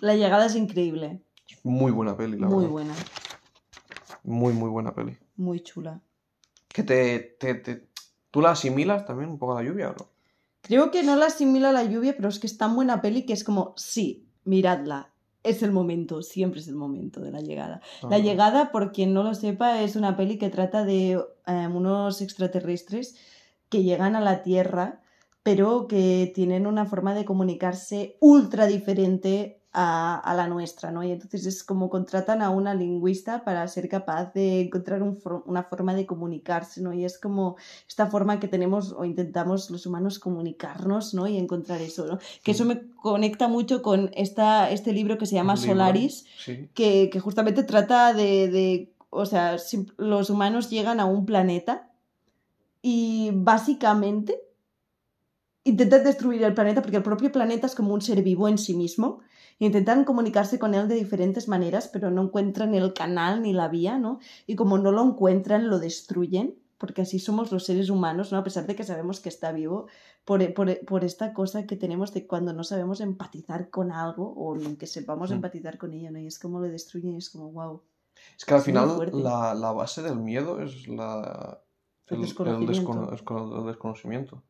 La 0.00 0.14
llegada 0.14 0.44
es 0.44 0.56
increíble. 0.56 1.22
Muy 1.62 1.90
buena 1.90 2.14
peli, 2.14 2.38
la 2.38 2.48
Muy 2.48 2.56
verdad. 2.66 2.70
buena. 2.70 2.94
Muy, 4.24 4.52
muy 4.52 4.68
buena 4.68 4.94
peli. 4.94 5.16
Muy 5.36 5.60
chula. 5.60 6.02
Que 6.68 6.82
te, 6.82 7.18
te, 7.40 7.54
te- 7.54 7.88
¿Tú 8.30 8.42
la 8.42 8.50
asimilas 8.50 9.06
también 9.06 9.30
un 9.30 9.38
poco 9.38 9.56
a 9.56 9.62
la 9.62 9.66
lluvia 9.70 9.88
o 9.88 9.92
no? 9.94 10.10
Creo 10.60 10.90
que 10.90 11.02
no 11.02 11.16
la 11.16 11.26
asimila 11.28 11.70
a 11.70 11.72
la 11.72 11.84
lluvia, 11.84 12.14
pero 12.14 12.28
es 12.28 12.38
que 12.38 12.46
es 12.46 12.58
tan 12.58 12.74
buena 12.76 13.00
peli 13.00 13.24
que 13.24 13.32
es 13.32 13.42
como, 13.42 13.72
sí, 13.78 14.28
miradla. 14.44 15.14
Es 15.42 15.62
el 15.62 15.72
momento, 15.72 16.22
siempre 16.22 16.60
es 16.60 16.68
el 16.68 16.74
momento 16.74 17.20
de 17.20 17.30
la 17.30 17.40
llegada. 17.40 17.80
La 18.08 18.18
llegada, 18.18 18.72
por 18.72 18.92
quien 18.92 19.14
no 19.14 19.22
lo 19.22 19.34
sepa, 19.34 19.82
es 19.82 19.96
una 19.96 20.16
peli 20.16 20.36
que 20.36 20.50
trata 20.50 20.84
de 20.84 21.12
eh, 21.12 21.68
unos 21.72 22.20
extraterrestres 22.20 23.16
que 23.68 23.82
llegan 23.82 24.16
a 24.16 24.20
la 24.20 24.42
Tierra, 24.42 25.00
pero 25.42 25.86
que 25.86 26.30
tienen 26.34 26.66
una 26.66 26.86
forma 26.86 27.14
de 27.14 27.24
comunicarse 27.24 28.16
ultra 28.20 28.66
diferente 28.66 29.57
a, 29.72 30.18
a 30.18 30.34
la 30.34 30.48
nuestra, 30.48 30.90
¿no? 30.90 31.04
Y 31.04 31.12
entonces 31.12 31.44
es 31.44 31.62
como 31.62 31.90
contratan 31.90 32.40
a 32.42 32.48
una 32.50 32.74
lingüista 32.74 33.44
para 33.44 33.68
ser 33.68 33.88
capaz 33.88 34.32
de 34.32 34.62
encontrar 34.62 35.02
un 35.02 35.14
for- 35.14 35.42
una 35.46 35.62
forma 35.62 35.94
de 35.94 36.06
comunicarse, 36.06 36.80
¿no? 36.80 36.94
Y 36.94 37.04
es 37.04 37.18
como 37.18 37.56
esta 37.86 38.06
forma 38.06 38.40
que 38.40 38.48
tenemos 38.48 38.92
o 38.92 39.04
intentamos 39.04 39.70
los 39.70 39.84
humanos 39.86 40.18
comunicarnos, 40.18 41.12
¿no? 41.12 41.26
Y 41.26 41.36
encontrar 41.36 41.80
eso, 41.82 42.06
¿no? 42.06 42.18
Que 42.42 42.52
eso 42.52 42.64
me 42.64 42.88
conecta 42.96 43.46
mucho 43.46 43.82
con 43.82 44.10
esta, 44.14 44.70
este 44.70 44.92
libro 44.92 45.18
que 45.18 45.26
se 45.26 45.34
llama. 45.34 45.56
Solaris, 45.56 46.24
Sí. 46.38 46.68
que, 46.74 47.10
que 47.10 47.20
justamente 47.20 47.62
trata 47.62 48.14
de, 48.14 48.48
de, 48.48 48.92
o 49.10 49.26
sea, 49.26 49.56
los 49.98 50.30
humanos 50.30 50.70
llegan 50.70 50.98
a 50.98 51.04
un 51.04 51.26
planeta 51.26 51.90
y 52.80 53.30
básicamente 53.34 54.40
intentan 55.64 56.04
destruir 56.04 56.42
el 56.42 56.54
planeta 56.54 56.80
porque 56.80 56.96
el 56.96 57.02
propio 57.02 57.30
planeta 57.30 57.66
es 57.66 57.74
como 57.74 57.92
un 57.92 58.00
ser 58.00 58.22
vivo 58.22 58.48
en 58.48 58.56
sí 58.58 58.74
mismo. 58.74 59.20
Intentan 59.58 60.04
comunicarse 60.04 60.58
con 60.58 60.74
él 60.74 60.86
de 60.88 60.94
diferentes 60.94 61.48
maneras, 61.48 61.88
pero 61.88 62.10
no 62.10 62.22
encuentran 62.22 62.74
el 62.74 62.92
canal 62.92 63.42
ni 63.42 63.52
la 63.52 63.68
vía, 63.68 63.98
¿no? 63.98 64.20
Y 64.46 64.54
como 64.54 64.78
no 64.78 64.92
lo 64.92 65.02
encuentran, 65.04 65.68
lo 65.68 65.78
destruyen, 65.80 66.54
porque 66.78 67.02
así 67.02 67.18
somos 67.18 67.50
los 67.50 67.64
seres 67.64 67.90
humanos, 67.90 68.30
¿no? 68.30 68.38
A 68.38 68.44
pesar 68.44 68.66
de 68.66 68.76
que 68.76 68.84
sabemos 68.84 69.18
que 69.18 69.28
está 69.28 69.50
vivo, 69.50 69.86
por, 70.24 70.54
por- 70.54 70.78
por 70.86 71.02
esta 71.04 71.32
cosa 71.32 71.66
que 71.66 71.74
tenemos 71.76 72.12
de 72.14 72.26
cuando 72.26 72.52
no 72.52 72.62
sabemos 72.62 73.00
empatizar 73.00 73.68
con 73.70 73.90
algo 73.90 74.32
o 74.36 74.56
que 74.78 74.86
sepamos 74.86 75.30
Mm. 75.30 75.34
empatizar 75.34 75.76
con 75.76 75.92
ello, 75.92 76.10
¿no? 76.12 76.20
Y 76.20 76.26
es 76.28 76.38
como 76.38 76.60
lo 76.60 76.68
destruyen 76.68 77.14
y 77.14 77.18
es 77.18 77.30
como, 77.30 77.50
wow. 77.50 77.82
Es 78.36 78.44
que 78.44 78.54
al 78.54 78.60
final 78.62 79.10
la, 79.12 79.54
la 79.54 79.72
base 79.72 80.02
del 80.02 80.16
miedo 80.16 80.60
es 80.60 80.86
la, 80.86 81.60
El 82.06 82.16
el, 82.16 82.22
desconocimiento. 82.22 82.72
descono- 82.72 83.10
descono- 83.10 83.60
el 83.60 83.66
desconocimiento. 83.66 84.42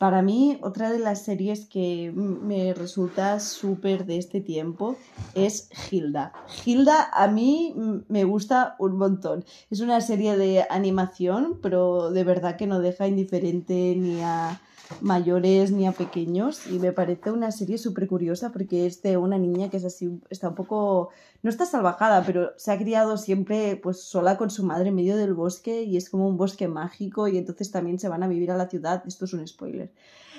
Para 0.00 0.22
mí, 0.22 0.58
otra 0.62 0.90
de 0.90 0.98
las 0.98 1.20
series 1.20 1.66
que 1.66 2.10
me 2.14 2.72
resulta 2.72 3.38
súper 3.38 4.06
de 4.06 4.16
este 4.16 4.40
tiempo 4.40 4.96
es 5.34 5.68
Hilda. 5.90 6.32
Hilda 6.64 7.10
a 7.12 7.28
mí 7.28 7.74
me 8.08 8.24
gusta 8.24 8.76
un 8.78 8.96
montón. 8.96 9.44
Es 9.68 9.80
una 9.80 10.00
serie 10.00 10.38
de 10.38 10.64
animación, 10.70 11.58
pero 11.60 12.10
de 12.12 12.24
verdad 12.24 12.56
que 12.56 12.66
no 12.66 12.80
deja 12.80 13.08
indiferente 13.08 13.94
ni 13.94 14.22
a 14.22 14.62
mayores 15.00 15.72
ni 15.72 15.86
a 15.86 15.92
pequeños 15.92 16.66
y 16.66 16.78
me 16.78 16.92
parece 16.92 17.30
una 17.30 17.50
serie 17.52 17.78
súper 17.78 18.08
curiosa 18.08 18.52
porque 18.52 18.86
es 18.86 19.02
de 19.02 19.16
una 19.16 19.38
niña 19.38 19.70
que 19.70 19.76
es 19.76 19.84
así, 19.84 20.20
está 20.30 20.48
un 20.48 20.54
poco, 20.54 21.10
no 21.42 21.50
está 21.50 21.64
salvajada, 21.64 22.24
pero 22.24 22.52
se 22.56 22.72
ha 22.72 22.78
criado 22.78 23.16
siempre 23.16 23.76
pues 23.76 24.02
sola 24.02 24.36
con 24.36 24.50
su 24.50 24.64
madre 24.64 24.88
en 24.88 24.96
medio 24.96 25.16
del 25.16 25.34
bosque 25.34 25.82
y 25.84 25.96
es 25.96 26.10
como 26.10 26.28
un 26.28 26.36
bosque 26.36 26.68
mágico 26.68 27.28
y 27.28 27.38
entonces 27.38 27.70
también 27.70 27.98
se 27.98 28.08
van 28.08 28.22
a 28.22 28.28
vivir 28.28 28.50
a 28.50 28.56
la 28.56 28.68
ciudad, 28.68 29.02
esto 29.06 29.24
es 29.24 29.32
un 29.32 29.46
spoiler, 29.46 29.92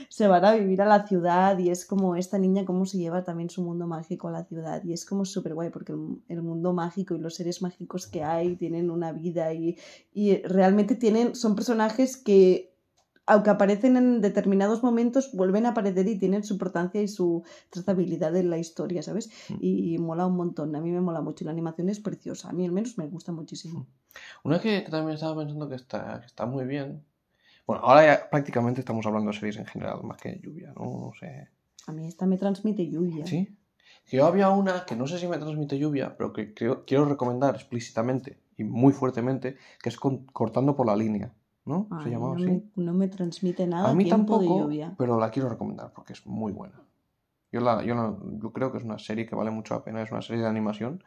se 0.09 0.27
van 0.27 0.45
a 0.45 0.53
vivir 0.53 0.81
a 0.81 0.85
la 0.85 1.07
ciudad 1.07 1.57
y 1.57 1.69
es 1.69 1.85
como 1.85 2.15
esta 2.15 2.37
niña 2.37 2.65
cómo 2.65 2.85
se 2.85 2.97
lleva 2.97 3.23
también 3.23 3.49
su 3.49 3.63
mundo 3.63 3.87
mágico 3.87 4.27
a 4.27 4.31
la 4.31 4.43
ciudad 4.43 4.83
y 4.83 4.93
es 4.93 5.05
como 5.05 5.25
súper 5.25 5.53
guay 5.53 5.69
porque 5.69 5.93
el, 5.93 6.21
el 6.27 6.41
mundo 6.41 6.73
mágico 6.73 7.15
y 7.15 7.19
los 7.19 7.35
seres 7.35 7.61
mágicos 7.61 8.07
que 8.07 8.23
hay 8.23 8.55
tienen 8.55 8.91
una 8.91 9.11
vida 9.11 9.53
y, 9.53 9.77
y 10.13 10.37
realmente 10.43 10.95
tienen, 10.95 11.35
son 11.35 11.55
personajes 11.55 12.17
que 12.17 12.70
aunque 13.25 13.49
aparecen 13.49 13.97
en 13.97 14.21
determinados 14.21 14.83
momentos, 14.83 15.31
vuelven 15.33 15.65
a 15.65 15.69
aparecer 15.69 16.07
y 16.07 16.17
tienen 16.17 16.43
su 16.43 16.53
importancia 16.53 17.01
y 17.01 17.07
su 17.07 17.43
trazabilidad 17.69 18.35
en 18.35 18.49
la 18.49 18.57
historia, 18.57 19.03
¿sabes? 19.03 19.29
Mm. 19.49 19.55
Y, 19.61 19.97
mola 19.97 20.25
un 20.25 20.35
montón, 20.35 20.75
a 20.75 20.81
mí 20.81 20.91
me 20.91 21.01
mola 21.01 21.21
mucho 21.21 21.43
y 21.43 21.45
la 21.45 21.51
animación 21.51 21.89
es 21.89 21.99
preciosa, 21.99 22.49
a 22.49 22.53
mí 22.53 22.65
al 22.65 22.71
menos 22.71 22.97
me 22.97 23.07
gusta 23.07 23.31
muchísimo. 23.31 23.87
Una 24.43 24.59
que, 24.59 24.83
que 24.83 24.91
también 24.91 25.15
estaba 25.15 25.37
pensando 25.37 25.69
que 25.69 25.75
está, 25.75 26.19
que 26.19 26.25
está 26.25 26.45
muy 26.45 26.65
bien. 26.65 27.03
Bueno, 27.65 27.83
ahora 27.83 28.05
ya 28.05 28.29
prácticamente 28.29 28.81
estamos 28.81 29.05
hablando 29.05 29.31
de 29.31 29.37
series 29.37 29.57
en 29.57 29.65
general, 29.65 30.03
más 30.03 30.17
que 30.17 30.29
de 30.29 30.39
lluvia, 30.39 30.73
¿no? 30.75 30.83
No 30.83 31.11
sé. 31.17 31.47
A 31.87 31.91
mí 31.91 32.07
esta 32.07 32.25
me 32.25 32.37
transmite 32.37 32.89
lluvia. 32.89 33.25
¿Sí? 33.25 33.57
Que 34.05 34.17
yo 34.17 34.25
había 34.25 34.49
una 34.49 34.85
que 34.85 34.95
no 34.95 35.07
sé 35.07 35.19
si 35.19 35.27
me 35.27 35.37
transmite 35.37 35.77
lluvia, 35.77 36.17
pero 36.17 36.33
que 36.33 36.53
creo, 36.53 36.85
quiero 36.85 37.05
recomendar 37.05 37.55
explícitamente 37.55 38.39
y 38.57 38.63
muy 38.63 38.93
fuertemente, 38.93 39.57
que 39.81 39.89
es 39.89 39.97
con- 39.97 40.25
Cortando 40.25 40.75
por 40.75 40.87
la 40.87 40.95
línea, 40.95 41.33
¿no? 41.65 41.87
Ay, 41.91 42.03
Se 42.05 42.09
llamaba 42.11 42.35
no, 42.35 42.41
así. 42.41 42.45
me, 42.75 42.83
no 42.83 42.93
me 42.93 43.07
transmite 43.07 43.67
nada 43.67 43.89
A 43.89 43.93
mí 43.93 44.03
tiempo 44.03 44.39
de 44.39 44.45
tampoco, 44.45 44.63
lluvia. 44.65 44.95
pero 44.97 45.19
la 45.19 45.29
quiero 45.31 45.49
recomendar 45.49 45.91
porque 45.93 46.13
es 46.13 46.25
muy 46.25 46.51
buena. 46.51 46.81
Yo, 47.51 47.59
la, 47.61 47.83
yo, 47.83 47.95
la- 47.95 48.15
yo 48.41 48.51
creo 48.53 48.71
que 48.71 48.77
es 48.77 48.83
una 48.83 48.97
serie 48.99 49.25
que 49.25 49.35
vale 49.35 49.51
mucho 49.51 49.73
la 49.73 49.83
pena, 49.83 50.01
es 50.01 50.11
una 50.11 50.21
serie 50.21 50.41
de 50.43 50.47
animación 50.49 51.03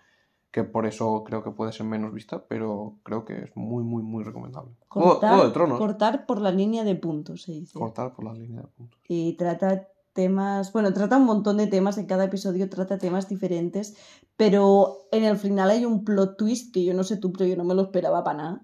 que 0.50 0.62
por 0.62 0.86
eso 0.86 1.24
creo 1.24 1.42
que 1.42 1.50
puede 1.50 1.72
ser 1.72 1.84
menos 1.86 2.12
vista, 2.14 2.44
pero 2.46 2.98
creo 3.02 3.24
que 3.24 3.42
es 3.42 3.56
muy, 3.56 3.82
muy, 3.82 4.02
muy 4.04 4.22
recomendable. 4.22 4.70
Cortar, 4.88 5.30
Juego 5.30 5.46
de 5.48 5.52
Tronos. 5.52 5.78
cortar 5.78 6.26
por 6.26 6.40
la 6.40 6.52
línea 6.52 6.84
de 6.84 6.94
puntos, 6.94 7.42
se 7.42 7.52
dice. 7.52 7.76
Cortar 7.76 8.12
por 8.14 8.24
la 8.26 8.34
línea 8.34 8.60
de 8.60 8.68
puntos. 8.68 9.00
y 9.08 9.36
trata 9.36 9.88
temas, 10.12 10.72
bueno, 10.72 10.92
trata 10.92 11.16
un 11.16 11.24
montón 11.24 11.56
de 11.56 11.66
temas, 11.66 11.98
en 11.98 12.06
cada 12.06 12.22
episodio 12.24 12.70
trata 12.70 12.98
temas 12.98 13.28
diferentes, 13.28 13.96
pero 14.36 14.98
en 15.10 15.24
el 15.24 15.36
final 15.38 15.70
hay 15.70 15.84
un 15.84 16.04
plot 16.04 16.36
twist 16.36 16.72
que 16.72 16.84
yo 16.84 16.94
no 16.94 17.02
sé 17.02 17.16
tú, 17.16 17.32
pero 17.32 17.46
yo 17.46 17.56
no 17.56 17.64
me 17.64 17.74
lo 17.74 17.82
esperaba 17.82 18.22
para 18.22 18.36
nada, 18.38 18.62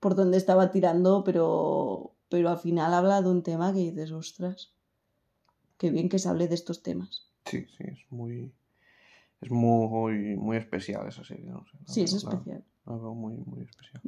por 0.00 0.14
donde 0.14 0.36
estaba 0.38 0.70
tirando, 0.70 1.22
pero, 1.24 2.12
pero 2.28 2.48
al 2.50 2.58
final 2.58 2.92
habla 2.94 3.22
de 3.22 3.28
un 3.28 3.42
tema 3.42 3.72
que 3.72 3.80
dices, 3.80 4.10
ostras, 4.12 4.72
qué 5.78 5.90
bien 5.90 6.08
que 6.08 6.18
se 6.18 6.28
hable 6.28 6.48
de 6.48 6.54
estos 6.54 6.82
temas. 6.82 7.28
Sí, 7.46 7.66
sí, 7.76 7.84
es 7.86 7.98
muy. 8.10 8.52
Es 9.40 9.50
muy, 9.50 10.36
muy 10.36 10.58
especial 10.58 11.08
esa 11.08 11.24
serie. 11.24 11.46
No 11.46 11.64
sé, 11.64 11.78
Sí, 11.86 12.02
es 12.02 12.12
la- 12.12 12.30
especial. 12.30 12.62
la 12.84 12.96
veo 12.96 13.14
muy, 13.14 13.36
muy 13.38 13.62
especial. 13.62 14.02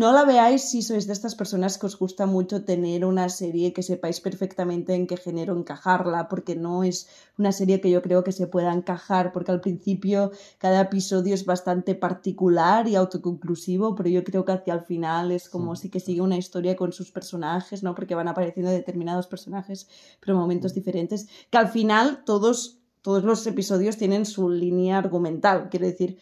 No 0.00 0.10
la 0.16 0.20
veáis 0.28 0.62
si 0.70 0.78
sois 0.80 1.06
de 1.06 1.12
estas 1.12 1.34
personas 1.40 1.76
que 1.76 1.84
os 1.90 1.98
gusta 2.02 2.24
mucho 2.24 2.64
tener 2.70 3.00
una 3.04 3.28
serie 3.28 3.74
que 3.74 3.82
sepáis 3.90 4.18
perfectamente 4.26 4.94
en 4.94 5.06
qué 5.06 5.18
género 5.18 5.52
encajarla, 5.54 6.28
porque 6.30 6.54
no 6.56 6.82
es 6.82 7.08
una 7.36 7.52
serie 7.52 7.82
que 7.82 7.90
yo 7.90 8.00
creo 8.00 8.24
que 8.24 8.32
se 8.32 8.46
pueda 8.46 8.72
encajar, 8.72 9.32
porque 9.32 9.52
al 9.52 9.60
principio 9.60 10.30
cada 10.56 10.80
episodio 10.80 11.34
es 11.34 11.44
bastante 11.44 11.94
particular 11.94 12.88
y 12.88 12.96
autoconclusivo, 12.96 13.94
pero 13.94 14.08
yo 14.08 14.24
creo 14.24 14.46
que 14.46 14.52
hacia 14.52 14.72
el 14.72 14.80
final 14.80 15.30
es 15.30 15.50
como 15.50 15.76
Sí. 15.76 15.82
sí 15.82 15.90
que 15.90 16.00
sigue 16.00 16.22
una 16.22 16.38
historia 16.38 16.74
con 16.74 16.92
sus 16.92 17.10
personajes, 17.12 17.82
¿no? 17.82 17.94
Porque 17.94 18.14
van 18.14 18.28
apareciendo 18.28 18.70
determinados 18.70 19.26
personajes, 19.26 19.88
pero 20.20 20.32
en 20.32 20.40
momentos 20.40 20.72
diferentes, 20.72 21.28
que 21.50 21.58
al 21.58 21.68
final 21.68 22.24
todos, 22.24 22.78
todos 23.02 23.24
los 23.24 23.46
episodios 23.46 23.98
tienen 23.98 24.24
su 24.24 24.48
línea 24.48 24.96
argumental, 24.96 25.68
quiero 25.68 25.84
decir, 25.86 26.16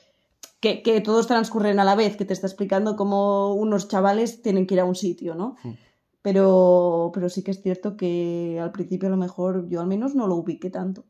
que, 0.60 0.82
que 0.82 1.00
todos 1.00 1.26
transcurren 1.26 1.80
a 1.80 1.84
la 1.84 1.94
vez, 1.94 2.16
que 2.16 2.24
te 2.24 2.32
está 2.34 2.46
explicando 2.46 2.96
cómo 2.96 3.54
unos 3.54 3.88
chavales 3.88 4.42
tienen 4.42 4.66
que 4.66 4.74
ir 4.74 4.80
a 4.80 4.84
un 4.84 4.94
sitio, 4.94 5.34
¿no? 5.34 5.56
Mm. 5.64 5.70
Pero, 6.22 7.10
pero 7.14 7.28
sí 7.30 7.42
que 7.42 7.50
es 7.50 7.62
cierto 7.62 7.96
que 7.96 8.58
al 8.62 8.72
principio 8.72 9.08
a 9.08 9.10
lo 9.10 9.16
mejor 9.16 9.68
yo 9.68 9.80
al 9.80 9.86
menos 9.86 10.14
no 10.14 10.26
lo 10.26 10.36
ubiqué 10.36 10.68
tanto. 10.70 11.04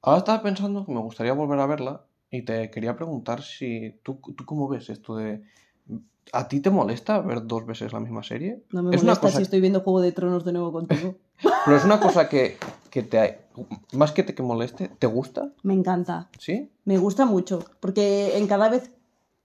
Ahora 0.00 0.18
estaba 0.18 0.42
pensando 0.42 0.86
que 0.86 0.92
me 0.92 1.00
gustaría 1.00 1.32
volver 1.32 1.58
a 1.58 1.66
verla 1.66 2.04
y 2.30 2.42
te 2.42 2.70
quería 2.70 2.96
preguntar 2.96 3.42
si 3.42 3.94
tú, 4.02 4.20
tú 4.36 4.44
cómo 4.46 4.68
ves 4.68 4.88
esto 4.90 5.16
de... 5.16 5.42
¿A 6.32 6.46
ti 6.46 6.60
te 6.60 6.70
molesta 6.70 7.20
ver 7.20 7.46
dos 7.46 7.66
veces 7.66 7.92
la 7.92 8.00
misma 8.00 8.22
serie? 8.22 8.62
No 8.70 8.82
me 8.82 8.94
Es 8.94 9.02
una 9.02 9.12
molesta 9.12 9.26
cosa- 9.26 9.36
si 9.38 9.42
estoy 9.42 9.60
viendo 9.60 9.80
Juego 9.80 10.00
de 10.00 10.12
Tronos 10.12 10.44
de 10.44 10.52
nuevo 10.52 10.72
contigo. 10.72 11.16
Pero 11.42 11.76
es 11.76 11.84
una 11.84 12.00
cosa 12.00 12.28
que, 12.28 12.56
que 12.90 13.02
te... 13.02 13.38
Más 13.92 14.12
que 14.12 14.22
te 14.22 14.34
que 14.34 14.42
moleste, 14.42 14.88
¿te 14.88 15.06
gusta? 15.06 15.50
Me 15.62 15.74
encanta. 15.74 16.28
¿Sí? 16.38 16.70
Me 16.84 16.96
gusta 16.98 17.26
mucho, 17.26 17.64
porque 17.80 18.38
en 18.38 18.46
cada 18.46 18.68
vez 18.68 18.92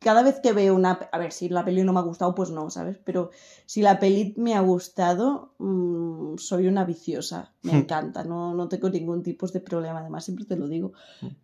cada 0.04 0.22
vez 0.22 0.40
que 0.40 0.54
veo 0.54 0.76
una... 0.76 1.00
A 1.12 1.18
ver, 1.18 1.32
si 1.32 1.50
la 1.50 1.66
peli 1.66 1.84
no 1.84 1.94
me 1.94 2.00
ha 2.00 2.04
gustado, 2.04 2.36
pues 2.36 2.52
no, 2.52 2.70
¿sabes? 2.70 3.00
Pero 3.04 3.32
si 3.66 3.82
la 3.82 4.00
peli 4.00 4.36
me 4.38 4.54
ha 4.54 4.62
gustado, 4.62 5.54
mmm, 5.58 6.36
soy 6.38 6.68
una 6.68 6.86
viciosa. 6.86 7.54
Me 7.64 7.72
encanta, 7.80 8.24
no, 8.24 8.54
no 8.54 8.68
tengo 8.68 8.90
ningún 8.90 9.24
tipo 9.24 9.48
de 9.48 9.62
problema. 9.62 10.00
Además, 10.02 10.26
siempre 10.26 10.46
te 10.46 10.58
lo 10.58 10.68
digo, 10.68 10.94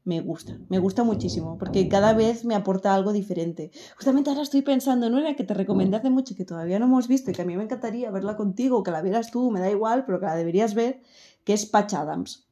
me 0.03 0.21
gusta. 0.21 0.57
Me 0.67 0.79
gusta 0.79 1.03
muchísimo, 1.03 1.57
porque 1.57 1.87
cada 1.87 2.13
vez 2.13 2.43
me 2.43 2.55
aporta 2.55 2.93
algo 2.93 3.13
diferente. 3.13 3.71
Justamente 3.95 4.29
ahora 4.29 4.43
estoy 4.43 4.61
pensando 4.61 5.07
en 5.07 5.15
una 5.15 5.35
que 5.35 5.45
te 5.45 5.53
recomendé 5.53 5.97
hace 5.97 6.09
mucho, 6.09 6.35
que 6.35 6.45
todavía 6.45 6.77
no 6.77 6.85
hemos 6.85 7.07
visto 7.07 7.31
y 7.31 7.33
que 7.33 7.41
a 7.41 7.45
mí 7.45 7.55
me 7.55 7.63
encantaría 7.63 8.11
verla 8.11 8.35
contigo, 8.35 8.83
que 8.83 8.91
la 8.91 9.01
vieras 9.01 9.31
tú, 9.31 9.49
me 9.49 9.61
da 9.61 9.71
igual, 9.71 10.05
pero 10.05 10.19
que 10.19 10.25
la 10.25 10.35
deberías 10.35 10.73
ver, 10.73 11.01
que 11.45 11.53
es 11.53 11.65
Patch 11.65 11.93
Adams. 11.93 12.48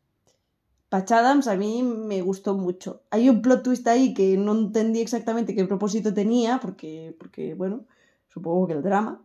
Patch 0.90 1.12
Adams 1.12 1.48
a 1.48 1.56
mí 1.58 1.84
me 1.84 2.22
gustó 2.22 2.56
mucho. 2.56 3.02
Hay 3.10 3.30
un 3.30 3.42
plot 3.42 3.64
twist 3.64 3.88
ahí 3.88 4.14
que 4.14 4.38
no 4.38 4.54
entendí 4.54 5.02
exactamente 5.02 5.54
qué 5.54 5.66
propósito 5.66 6.14
tenía, 6.14 6.60
porque, 6.62 7.16
porque 7.20 7.56
bueno, 7.56 7.86
supongo 8.28 8.68
que 8.68 8.74
el 8.74 8.84
drama. 8.84 9.22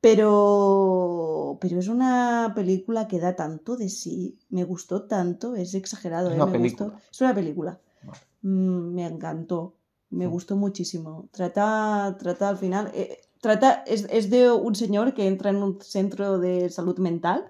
Pero, 0.00 1.58
pero 1.60 1.78
es 1.78 1.86
una 1.86 2.52
película 2.56 3.06
que 3.06 3.20
da 3.20 3.36
tanto 3.36 3.76
de 3.76 3.88
sí, 3.88 4.36
me 4.50 4.64
gustó 4.64 5.04
tanto, 5.04 5.54
es 5.54 5.74
exagerado. 5.74 6.28
Es 6.28 6.32
¿eh? 6.32 6.36
una 6.36 6.46
me 6.46 6.58
película. 6.58 6.90
gustó. 6.90 7.08
Es 7.10 7.20
una 7.20 7.34
película. 7.34 7.80
Vale. 8.02 8.18
Mm, 8.42 8.94
me 8.94 9.06
encantó, 9.06 9.76
me 10.10 10.26
gustó 10.26 10.56
muchísimo. 10.56 11.28
Trata, 11.30 12.16
trata 12.18 12.48
al 12.48 12.56
final, 12.56 12.90
eh, 12.94 13.20
trata, 13.40 13.84
es, 13.86 14.08
es 14.10 14.28
de 14.28 14.50
un 14.50 14.74
señor 14.74 15.14
que 15.14 15.28
entra 15.28 15.50
en 15.50 15.62
un 15.62 15.80
centro 15.80 16.38
de 16.40 16.68
salud 16.68 16.98
mental. 16.98 17.48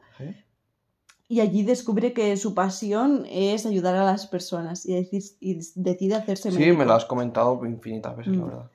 Y 1.34 1.40
allí 1.40 1.62
descubre 1.62 2.12
que 2.12 2.36
su 2.36 2.52
pasión 2.52 3.24
es 3.30 3.64
ayudar 3.64 3.94
a 3.96 4.04
las 4.04 4.26
personas 4.26 4.84
y, 4.84 4.92
decir- 5.00 5.36
y 5.40 5.50
decide 5.76 6.14
hacerse 6.16 6.50
Sí, 6.50 6.58
médico. 6.58 6.78
me 6.78 6.84
lo 6.84 6.92
has 6.92 7.06
comentado 7.06 7.50
infinitas 7.64 8.14
veces, 8.18 8.36
la 8.36 8.42
Mm. 8.42 8.48
verdad. 8.48 8.70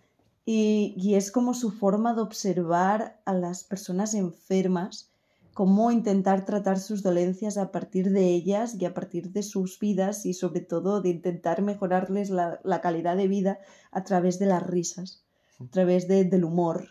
Y, 0.46 0.94
y 0.98 1.16
es 1.16 1.32
como 1.32 1.54
su 1.54 1.70
forma 1.72 2.14
de 2.16 2.22
observar 2.22 3.20
a 3.26 3.34
las 3.34 3.64
personas 3.64 4.14
enfermas, 4.16 5.12
cómo 5.54 5.92
intentar 5.92 6.46
tratar 6.46 6.80
sus 6.80 7.04
dolencias 7.04 7.58
a 7.58 7.72
partir 7.72 8.12
de 8.12 8.26
ellas 8.38 8.76
y 8.80 8.86
a 8.86 8.94
partir 8.94 9.32
de 9.32 9.44
sus 9.44 9.78
vidas 9.80 10.26
y 10.26 10.34
sobre 10.34 10.62
todo 10.62 11.02
de 11.02 11.10
intentar 11.10 11.62
mejorarles 11.62 12.30
la, 12.30 12.60
la 12.64 12.80
calidad 12.82 13.18
de 13.18 13.28
vida 13.28 13.60
a 13.92 14.04
través 14.04 14.40
de 14.40 14.46
las 14.48 14.64
risas, 14.66 15.24
a 15.60 15.70
través 15.70 16.08
de- 16.08 16.24
del 16.26 16.44
humor. 16.44 16.88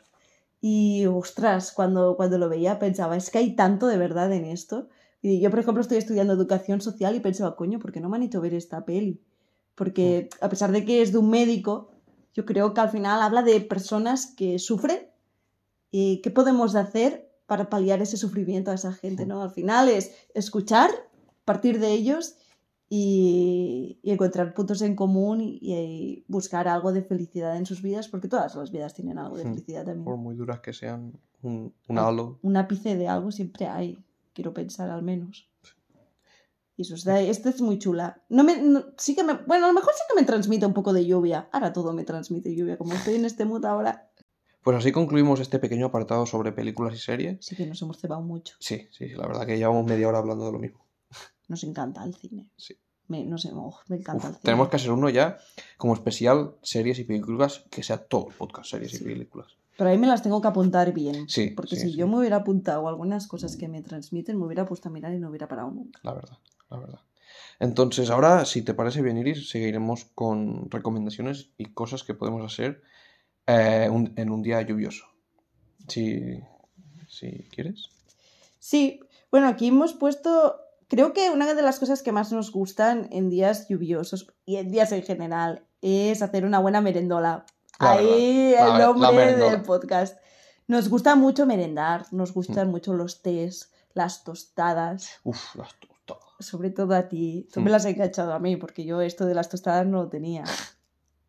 Y 0.61 1.07
ostras, 1.07 1.73
cuando, 1.73 2.17
cuando 2.17 2.39
lo 2.39 2.49
veía 2.49 2.79
pensaba, 2.79 3.17
es 3.17 3.31
que 3.31 3.39
hay 3.39 3.57
tanto 3.57 3.87
de 3.89 3.99
verdad 3.99 4.33
en 4.33 4.45
esto. 4.45 4.89
Y 5.23 5.41
yo, 5.41 5.51
por 5.51 5.59
ejemplo, 5.59 5.81
estoy 5.81 5.99
estudiando 5.99 6.33
educación 6.35 6.81
social 6.81 7.15
y 7.17 7.21
pensaba, 7.21 7.57
coño, 7.57 7.79
¿por 7.79 7.93
qué 7.93 8.01
no 8.01 8.09
me 8.09 8.17
han 8.17 8.23
hecho 8.23 8.41
ver 8.41 8.55
esta 8.55 8.85
peli? 8.85 9.21
Porque 9.75 10.29
a 10.41 10.49
pesar 10.49 10.73
de 10.73 10.85
que 10.85 11.03
es 11.03 11.13
de 11.13 11.19
un 11.19 11.31
médico, 11.31 11.91
yo 12.35 12.45
creo 12.45 12.75
que 12.75 12.81
al 12.81 12.91
final 12.91 13.21
habla 13.23 13.43
de 13.43 13.61
personas 13.61 14.27
que 14.37 14.59
sufren 14.59 15.09
y 15.91 16.21
qué 16.23 16.31
podemos 16.31 16.75
hacer 16.77 17.31
para 17.47 17.69
paliar 17.71 18.01
ese 18.03 18.17
sufrimiento 18.17 18.71
a 18.71 18.75
esa 18.75 18.93
gente, 18.93 19.25
¿no? 19.27 19.43
Al 19.43 19.51
final 19.51 19.89
es 19.89 20.13
escuchar, 20.35 20.91
partir 21.45 21.79
de 21.81 21.93
ellos 21.93 22.37
y, 22.89 23.99
y 24.03 24.11
encontrar 24.13 24.55
puntos 24.55 24.81
en 24.83 24.95
común 24.97 25.41
y, 25.41 25.59
y 25.63 26.25
buscar 26.29 26.69
algo 26.69 26.93
de 26.93 27.03
felicidad 27.03 27.57
en 27.57 27.67
sus 27.67 27.83
vidas, 27.83 28.09
porque 28.09 28.29
todas 28.29 28.55
las 28.55 28.71
vidas 28.71 28.95
tienen 28.95 29.19
algo 29.19 29.37
de 29.37 29.45
Hmm. 29.45 29.49
felicidad 29.55 29.85
también. 29.85 30.05
Por 30.05 30.17
muy 30.17 30.35
duras 30.35 30.61
que 30.61 30.73
sean, 30.73 31.13
un, 31.43 31.73
un 31.89 31.99
Ah. 31.99 32.09
halo. 32.09 32.39
Un 32.43 32.57
ápice 32.57 32.97
de 32.97 33.09
algo 33.09 33.31
siempre 33.31 33.67
hay, 33.67 33.99
quiero 34.37 34.53
pensar 34.55 34.91
al 34.91 35.03
menos. 35.03 35.49
Y 36.77 36.83
eso 36.83 36.95
está, 36.95 37.19
esta 37.21 37.49
es 37.49 37.61
muy 37.63 37.79
chula. 37.79 38.23
No 38.29 38.45
me, 38.45 38.59
no- 38.61 38.85
sí 38.99 39.17
que 39.17 39.25
me, 39.25 39.33
bueno, 39.33 39.65
a 39.65 39.69
lo 39.69 39.75
mejor 39.75 39.95
sí 39.95 40.03
que 40.09 40.21
me 40.21 40.27
transmite 40.27 40.67
un 40.67 40.75
poco 40.75 40.93
de 40.93 41.07
lluvia. 41.07 41.49
Ahora 41.51 41.73
todo 41.73 41.95
me 41.95 42.05
transmite 42.05 42.55
lluvia. 42.55 42.77
Como 42.77 42.93
estoy 42.93 43.15
en 43.15 43.25
este 43.25 43.47
mood 43.47 43.65
ahora, 43.65 44.11
Pues 44.63 44.77
así 44.77 44.93
concluimos 44.93 45.41
este 45.41 45.59
pequeño 45.59 45.87
apartado 45.87 46.27
sobre 46.27 46.53
películas 46.53 46.95
y 46.95 46.99
series. 46.99 47.39
sí 47.45 47.57
que 47.57 47.65
nos 47.67 47.81
hemos 47.81 47.99
cebado 47.99 48.21
mucho. 48.21 48.57
Sí, 48.61 48.89
sí, 48.91 49.09
la 49.09 49.27
verdad 49.27 49.47
que 49.47 49.57
llevamos 49.57 49.87
media 49.87 50.07
hora 50.09 50.19
hablando 50.19 50.45
de 50.47 50.53
lo 50.53 50.59
mismo. 50.59 50.85
Nos 51.49 51.65
encanta 51.65 52.05
el 52.05 52.15
cine. 52.15 52.51
Sí. 52.57 52.77
Me, 53.09 53.25
no 53.25 53.39
sé, 53.39 53.51
oh, 53.55 53.79
me 53.89 53.97
encanta 53.97 54.25
Uf, 54.27 54.31
el 54.31 54.33
cine. 54.35 54.43
tenemos 54.43 54.69
que 54.69 54.77
hacer 54.77 54.91
uno 54.91 55.09
ya 55.09 55.39
como 55.79 55.95
especial 55.95 56.57
series 56.63 56.99
y 56.99 57.05
películas, 57.05 57.65
que 57.71 57.83
sea 57.85 57.99
todo 58.05 58.29
el 58.29 58.35
podcast, 58.35 58.69
series 58.69 59.01
y 59.01 59.05
películas. 59.05 59.57
Pero 59.77 59.91
ahí 59.91 59.99
me 59.99 60.07
las 60.07 60.23
tengo 60.23 60.41
que 60.41 60.49
apuntar 60.49 60.93
bien. 60.93 61.29
Sí, 61.29 61.51
Porque 61.51 61.77
sí, 61.77 61.83
si 61.83 61.91
sí. 61.93 61.97
yo 61.97 62.07
me 62.09 62.19
hubiera 62.19 62.37
apuntado 62.37 62.89
algunas 62.89 63.27
cosas 63.27 63.57
que 63.57 63.69
me 63.69 63.83
transmiten, 63.83 64.39
me 64.39 64.47
hubiera 64.47 64.65
puesto 64.65 64.89
a 64.89 64.93
mirar 64.93 65.13
y 65.15 65.19
no 65.19 65.29
hubiera 65.29 65.49
parado 65.49 65.71
nunca. 65.71 66.01
La 66.03 66.15
verdad, 66.15 66.39
la 66.71 66.79
verdad. 66.79 67.01
Entonces, 67.61 68.11
ahora, 68.11 68.45
si 68.45 68.63
te 68.63 68.75
parece 68.75 69.03
bien, 69.03 69.17
Iris, 69.19 69.49
seguiremos 69.51 70.05
con 70.15 70.71
recomendaciones 70.71 71.51
y 71.59 71.67
cosas 71.67 72.05
que 72.05 72.15
podemos 72.15 72.45
hacer 72.45 72.83
eh, 73.47 73.89
un- 73.93 74.13
en 74.17 74.31
un 74.31 74.43
día 74.43 74.61
lluvioso. 74.63 75.05
Si, 75.89 76.41
si 77.09 77.45
quieres. 77.51 77.89
Sí, 78.59 79.01
bueno, 79.31 79.47
aquí 79.49 79.69
hemos 79.69 79.95
puesto, 79.95 80.57
creo 80.89 81.13
que 81.13 81.31
una 81.31 81.55
de 81.55 81.63
las 81.63 81.79
cosas 81.79 82.03
que 82.03 82.13
más 82.13 82.33
nos 82.33 82.51
gustan 82.51 83.09
en 83.13 83.31
días 83.31 83.69
lluviosos 83.69 84.33
y 84.45 84.57
en 84.57 84.71
días 84.71 84.91
en 84.93 85.03
general 85.03 85.67
es 85.83 86.23
hacer 86.23 86.45
una 86.45 86.59
buena 86.59 86.81
merendola. 86.81 87.47
Ahí 87.79 88.53
la- 88.57 88.91
el 88.91 88.99
nombre 89.01 89.37
del 89.37 89.63
podcast. 89.63 90.17
Nos 90.69 90.89
gusta 90.89 91.15
mucho 91.15 91.47
merendar, 91.47 92.07
nos 92.11 92.33
gustan 92.33 92.71
mucho 92.71 92.93
los 92.93 93.23
tés, 93.23 93.71
las 93.95 94.25
tostadas, 94.25 95.09
Uf, 95.25 95.55
las 95.57 95.69
tostadas. 95.79 96.25
sobre 96.41 96.71
todo 96.71 96.95
a 96.95 97.09
ti. 97.09 97.49
Tú 97.53 97.61
Mm. 97.61 97.65
me 97.65 97.71
las 97.71 97.85
has 97.87 97.93
enganchado 97.93 98.33
a 98.33 98.39
mí 98.39 98.57
porque 98.57 98.85
yo 98.85 99.01
esto 99.01 99.27
de 99.27 99.35
las 99.35 99.49
tostadas 99.49 99.87
no 99.87 100.03
lo 100.03 100.09
tenía. 100.09 100.45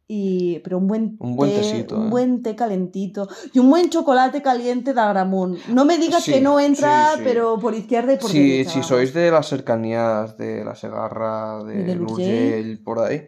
Y, 0.10 0.60
pero 0.60 0.77
un 0.77 0.88
buen, 0.88 1.17
Un 1.19 1.36
buen 1.36 1.51
té, 1.51 1.57
tecito, 1.57 1.97
un 1.97 2.07
¿eh? 2.07 2.10
buen 2.10 2.41
té 2.41 2.55
calentito 2.55 3.27
y 3.53 3.60
un 3.60 3.69
buen 3.69 3.89
chocolate 3.89 4.41
caliente 4.41 4.93
de 4.93 5.01
Agramón. 5.01 5.57
No 5.67 5.83
me 5.83 5.97
digas 5.97 6.23
Sí, 6.23 6.31
que 6.31 6.39
no 6.41 6.62
entra, 6.62 7.12
sí, 7.12 7.17
sí. 7.17 7.23
pero 7.25 7.60
por 7.60 7.75
izquierda 7.75 8.13
y 8.13 8.17
por 8.17 8.31
derecha. 8.31 8.71
si 8.71 8.83
sois 8.83 9.13
de 9.13 9.31
las 9.31 9.47
cercanías 9.49 10.38
de 10.38 10.63
la 10.63 10.75
Segarra, 10.75 11.62
de 11.65 11.99
Urgell, 11.99 12.79
por 12.81 12.99
ahí, 12.99 13.27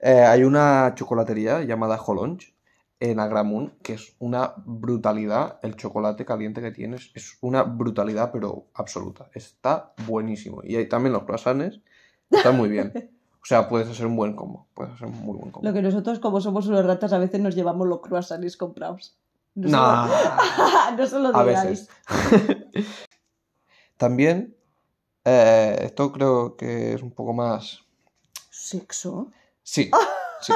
eh, 0.00 0.20
hay 0.22 0.42
una 0.42 0.92
chocolatería 0.96 1.62
llamada 1.62 1.96
Holonch 2.04 2.52
en 3.00 3.20
Agramunt, 3.20 3.74
que 3.82 3.94
es 3.94 4.14
una 4.18 4.54
brutalidad. 4.64 5.58
El 5.62 5.76
chocolate 5.76 6.24
caliente 6.24 6.60
que 6.62 6.70
tienes 6.70 7.10
es 7.14 7.36
una 7.42 7.62
brutalidad, 7.62 8.30
pero 8.32 8.66
absoluta. 8.74 9.28
Está 9.34 9.92
buenísimo. 10.06 10.62
Y 10.64 10.76
hay 10.76 10.88
también 10.88 11.12
los 11.12 11.24
croissants, 11.24 11.80
están 12.30 12.56
muy 12.56 12.68
bien. 12.68 13.10
O 13.42 13.44
sea, 13.48 13.68
puedes 13.68 13.88
hacer 13.88 14.06
un 14.06 14.16
buen 14.16 14.34
combo. 14.34 14.66
Puedes 14.74 14.94
hacer 14.94 15.06
un 15.08 15.20
muy 15.20 15.36
buen 15.36 15.50
combo. 15.50 15.68
Lo 15.68 15.74
que 15.74 15.82
nosotros, 15.82 16.18
como 16.18 16.40
somos 16.40 16.66
unos 16.66 16.84
ratas, 16.84 17.12
a 17.12 17.18
veces 17.18 17.40
nos 17.40 17.54
llevamos 17.54 17.86
los 17.86 18.00
croissants 18.00 18.56
comprados. 18.56 19.16
No, 19.54 19.68
se 19.68 19.72
Nah. 19.72 20.06
lo- 20.90 20.96
no 20.96 21.06
se 21.06 21.18
lo 21.18 21.36
A 21.36 21.44
digáis. 21.44 21.88
veces. 22.14 22.86
También, 23.96 24.56
eh, 25.24 25.76
esto 25.82 26.12
creo 26.12 26.56
que 26.56 26.94
es 26.94 27.02
un 27.02 27.10
poco 27.10 27.32
más 27.32 27.82
¿Sexo? 28.50 29.30
Sí, 29.62 29.90
sí, 30.40 30.52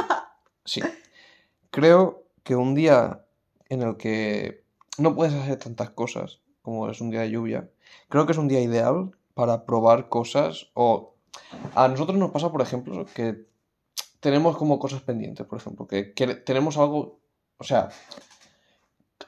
sí. 0.64 0.80
Creo 1.70 2.19
que 2.50 2.56
un 2.56 2.74
día 2.74 3.24
en 3.68 3.82
el 3.82 3.96
que 3.96 4.64
no 4.98 5.14
puedes 5.14 5.32
hacer 5.34 5.56
tantas 5.56 5.90
cosas 5.90 6.40
como 6.62 6.90
es 6.90 7.00
un 7.00 7.10
día 7.10 7.20
de 7.20 7.30
lluvia, 7.30 7.70
creo 8.08 8.26
que 8.26 8.32
es 8.32 8.38
un 8.38 8.48
día 8.48 8.60
ideal 8.60 9.12
para 9.34 9.64
probar 9.64 10.08
cosas 10.08 10.68
o 10.74 11.14
a 11.76 11.86
nosotros 11.86 12.18
nos 12.18 12.32
pasa, 12.32 12.50
por 12.50 12.60
ejemplo, 12.60 13.06
que 13.14 13.46
tenemos 14.18 14.56
como 14.56 14.80
cosas 14.80 15.00
pendientes, 15.02 15.46
por 15.46 15.58
ejemplo, 15.58 15.86
que, 15.86 16.02
tenemos 16.44 16.76
algo, 16.76 17.20
o 17.56 17.62
sea, 17.62 17.90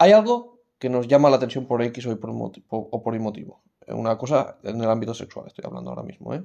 hay 0.00 0.10
algo 0.10 0.58
que 0.80 0.88
nos 0.88 1.06
llama 1.06 1.30
la 1.30 1.36
atención 1.36 1.68
por 1.68 1.80
X 1.80 2.04
o 2.06 2.18
por, 2.18 2.32
moti- 2.32 2.64
o 2.70 3.02
por 3.04 3.14
Y 3.14 3.20
motivo. 3.20 3.62
Una 3.86 4.18
cosa 4.18 4.58
en 4.64 4.82
el 4.82 4.90
ámbito 4.90 5.14
sexual, 5.14 5.46
estoy 5.46 5.64
hablando 5.64 5.90
ahora 5.90 6.02
mismo, 6.02 6.34
¿eh? 6.34 6.42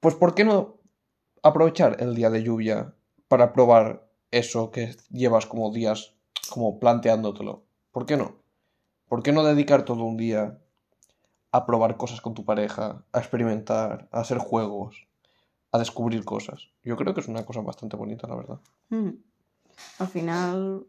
Pues 0.00 0.16
¿por 0.16 0.34
qué 0.34 0.42
no 0.42 0.78
aprovechar 1.40 1.98
el 2.00 2.16
día 2.16 2.30
de 2.30 2.42
lluvia 2.42 2.94
para 3.28 3.52
probar 3.52 4.10
eso 4.32 4.70
que 4.72 4.96
llevas 5.10 5.46
como 5.46 5.70
días 5.70 6.14
como 6.50 6.80
planteándotelo? 6.80 7.62
¿Por 7.92 8.06
qué 8.06 8.16
no? 8.16 8.36
¿Por 9.08 9.22
qué 9.22 9.32
no 9.32 9.44
dedicar 9.44 9.84
todo 9.84 10.02
un 10.04 10.16
día 10.16 10.58
a 11.52 11.66
probar 11.66 11.96
cosas 11.96 12.20
con 12.20 12.34
tu 12.34 12.44
pareja, 12.44 13.04
a 13.12 13.18
experimentar, 13.18 14.08
a 14.10 14.20
hacer 14.20 14.38
juegos, 14.38 15.06
a 15.70 15.78
descubrir 15.78 16.24
cosas? 16.24 16.70
Yo 16.82 16.96
creo 16.96 17.14
que 17.14 17.20
es 17.20 17.28
una 17.28 17.46
cosa 17.46 17.60
bastante 17.60 17.96
bonita, 17.96 18.26
la 18.26 18.36
verdad. 18.36 18.60
Mm. 18.88 19.10
Al 19.98 20.08
final. 20.08 20.86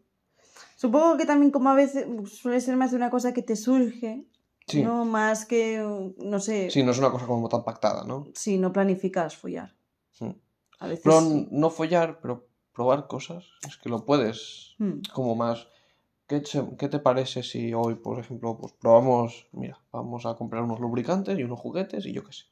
Supongo 0.76 1.16
que 1.16 1.26
también, 1.26 1.52
como 1.52 1.70
a 1.70 1.74
veces 1.74 2.06
suele 2.30 2.60
ser 2.60 2.76
más 2.76 2.90
de 2.90 2.96
una 2.96 3.10
cosa 3.10 3.32
que 3.32 3.42
te 3.42 3.56
surge, 3.56 4.26
Sí, 4.66 4.82
no 4.82 5.04
más 5.04 5.44
que, 5.44 5.78
no 6.16 6.40
sé, 6.40 6.70
sí, 6.70 6.82
no 6.82 6.92
es 6.92 6.98
una 6.98 7.10
cosa 7.10 7.26
como 7.26 7.48
tan 7.50 7.64
pactada, 7.64 8.04
¿no? 8.04 8.28
si 8.34 8.56
no 8.56 8.72
planificas 8.72 9.36
follar. 9.36 9.74
Mm. 10.20 10.30
A 10.78 10.86
veces. 10.88 11.02
Pero 11.04 11.20
no 11.50 11.70
follar, 11.70 12.18
pero 12.20 12.46
probar 12.74 13.06
cosas, 13.06 13.44
es 13.66 13.76
que 13.78 13.88
lo 13.88 14.04
puedes 14.04 14.74
Mm. 14.78 15.00
como 15.12 15.34
más. 15.36 15.68
¿Qué 16.26 16.40
te, 16.40 16.62
qué 16.78 16.88
te 16.88 16.98
parece 16.98 17.42
si 17.42 17.74
hoy, 17.74 17.94
por 17.96 18.18
ejemplo, 18.18 18.56
pues 18.58 18.72
probamos, 18.72 19.46
mira, 19.52 19.78
vamos 19.92 20.24
a 20.26 20.34
comprar 20.34 20.62
unos 20.62 20.80
lubricantes 20.80 21.38
y 21.38 21.42
unos 21.44 21.60
juguetes 21.60 22.06
y 22.06 22.12
yo 22.12 22.24
qué 22.24 22.32
sé. 22.32 22.44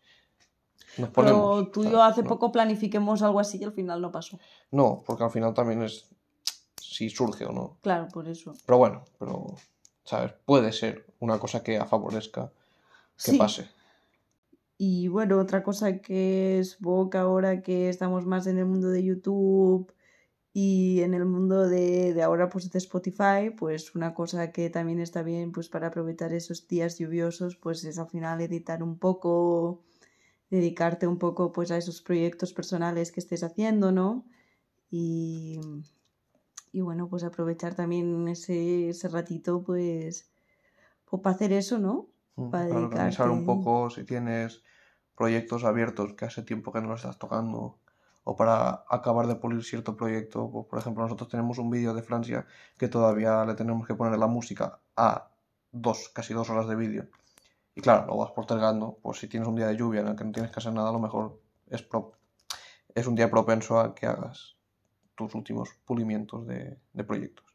Nos 0.99 1.09
Pero 1.11 1.69
tú 1.73 1.85
y 1.85 1.91
yo 1.91 2.03
hace 2.03 2.23
¿No? 2.23 2.29
poco 2.29 2.53
planifiquemos 2.53 3.23
algo 3.23 3.41
así 3.41 3.59
y 3.59 3.65
al 3.65 3.73
final 3.73 4.01
no 4.03 4.13
pasó. 4.13 4.39
No, 4.71 5.03
porque 5.07 5.25
al 5.25 5.31
final 5.31 5.55
también 5.55 5.83
es. 5.83 6.09
si 6.77 7.09
surge 7.09 7.47
o 7.47 7.53
no. 7.53 7.79
Claro, 7.81 8.09
por 8.13 8.29
eso. 8.29 8.53
Pero 8.67 8.77
bueno, 8.79 9.05
pero, 9.19 9.55
¿sabes? 10.05 10.35
Puede 10.45 10.73
ser 10.73 11.07
una 11.21 11.39
cosa 11.39 11.63
que 11.63 11.83
favorezca 11.87 12.53
que 13.17 13.31
Sí. 13.33 13.39
pase. 13.39 13.69
Y 14.77 15.09
bueno, 15.09 15.39
otra 15.41 15.63
cosa 15.63 15.99
que 16.03 16.59
es 16.59 16.79
Vogue 16.81 17.17
ahora 17.19 17.63
que 17.63 17.89
estamos 17.89 18.27
más 18.27 18.47
en 18.47 18.59
el 18.59 18.67
mundo 18.67 18.89
de 18.89 19.03
YouTube 19.03 19.91
y 20.53 21.01
en 21.03 21.15
el 21.15 21.25
mundo 21.27 21.69
de, 21.69 22.15
de 22.15 22.23
ahora 22.23 22.49
pues 22.51 22.71
de 22.71 22.79
Spotify, 22.79 23.51
pues 23.57 23.95
una 23.95 24.15
cosa 24.15 24.53
que 24.53 24.71
también 24.71 25.01
está 25.01 25.23
bien 25.23 25.53
pues 25.53 25.69
para 25.69 25.89
aprovechar 25.89 26.33
esos 26.35 26.69
días 26.69 26.99
lluviosos 26.99 27.57
pues 27.57 27.85
es 27.85 27.99
al 27.99 28.09
final 28.09 28.41
editar 28.41 28.83
un 28.83 28.99
poco, 28.99 29.83
dedicarte 30.51 31.07
un 31.07 31.19
poco 31.19 31.53
pues 31.53 31.71
a 31.73 31.79
esos 31.79 32.03
proyectos 32.03 32.53
personales 32.55 33.13
que 33.13 33.21
estés 33.21 33.45
haciendo, 33.45 33.93
¿no? 33.93 34.27
Y, 34.91 35.61
y 36.73 36.81
bueno, 36.81 37.09
pues 37.09 37.25
aprovechar 37.25 37.75
también 37.75 38.29
ese, 38.29 38.89
ese 38.91 39.09
ratito 39.09 39.63
pues, 39.63 40.31
pues 41.07 41.23
para 41.23 41.37
hacer 41.37 41.53
eso, 41.55 41.79
¿no? 41.79 42.11
Para 42.51 42.67
Para 42.69 42.87
organizar 42.87 43.31
un 43.31 43.45
poco 43.45 43.91
si 43.91 44.05
tienes 44.05 44.63
proyectos 45.17 45.65
abiertos 45.65 46.15
que 46.15 46.27
hace 46.27 46.43
tiempo 46.45 46.73
que 46.73 46.83
no 46.83 46.89
lo 46.89 46.97
estás 46.97 47.19
tocando 47.19 47.82
o 48.25 48.37
para 48.37 48.85
acabar 48.89 49.27
de 49.27 49.35
pulir 49.37 49.65
cierto 49.65 49.97
proyecto. 49.97 50.51
Pues, 50.51 50.67
por 50.67 50.79
ejemplo, 50.79 51.03
nosotros 51.03 51.29
tenemos 51.29 51.59
un 51.59 51.71
vídeo 51.71 51.95
de 51.95 52.03
Francia 52.03 52.47
que 52.79 52.89
todavía 52.89 53.45
le 53.45 53.55
tenemos 53.55 53.87
que 53.87 53.95
poner 53.95 54.19
la 54.19 54.27
música 54.27 54.79
a 54.97 55.29
dos, 55.73 56.09
casi 56.11 56.35
dos 56.35 56.51
horas 56.51 56.69
de 56.69 56.77
vídeo. 56.77 57.07
Y 57.75 57.81
claro, 57.81 58.07
lo 58.07 58.17
vas 58.19 58.33
postergando, 58.33 58.99
pues 59.03 59.19
si 59.19 59.29
tienes 59.29 59.49
un 59.49 59.57
día 59.57 59.67
de 59.67 59.77
lluvia 59.77 60.03
en 60.03 60.09
el 60.09 60.17
que 60.17 60.25
no 60.25 60.33
tienes 60.33 60.51
que 60.51 60.61
hacer 60.61 60.73
nada, 60.73 60.91
a 60.91 60.93
lo 60.93 60.99
mejor 60.99 61.41
es, 61.71 61.83
pro- 61.83 62.13
es 62.95 63.07
un 63.07 63.15
día 63.15 63.31
propenso 63.31 63.81
a 63.81 63.95
que 63.95 64.07
hagas 64.07 64.57
tus 65.15 65.35
últimos 65.35 65.71
pulimientos 65.87 66.47
de, 66.47 66.79
de 66.93 67.05
proyectos. 67.05 67.47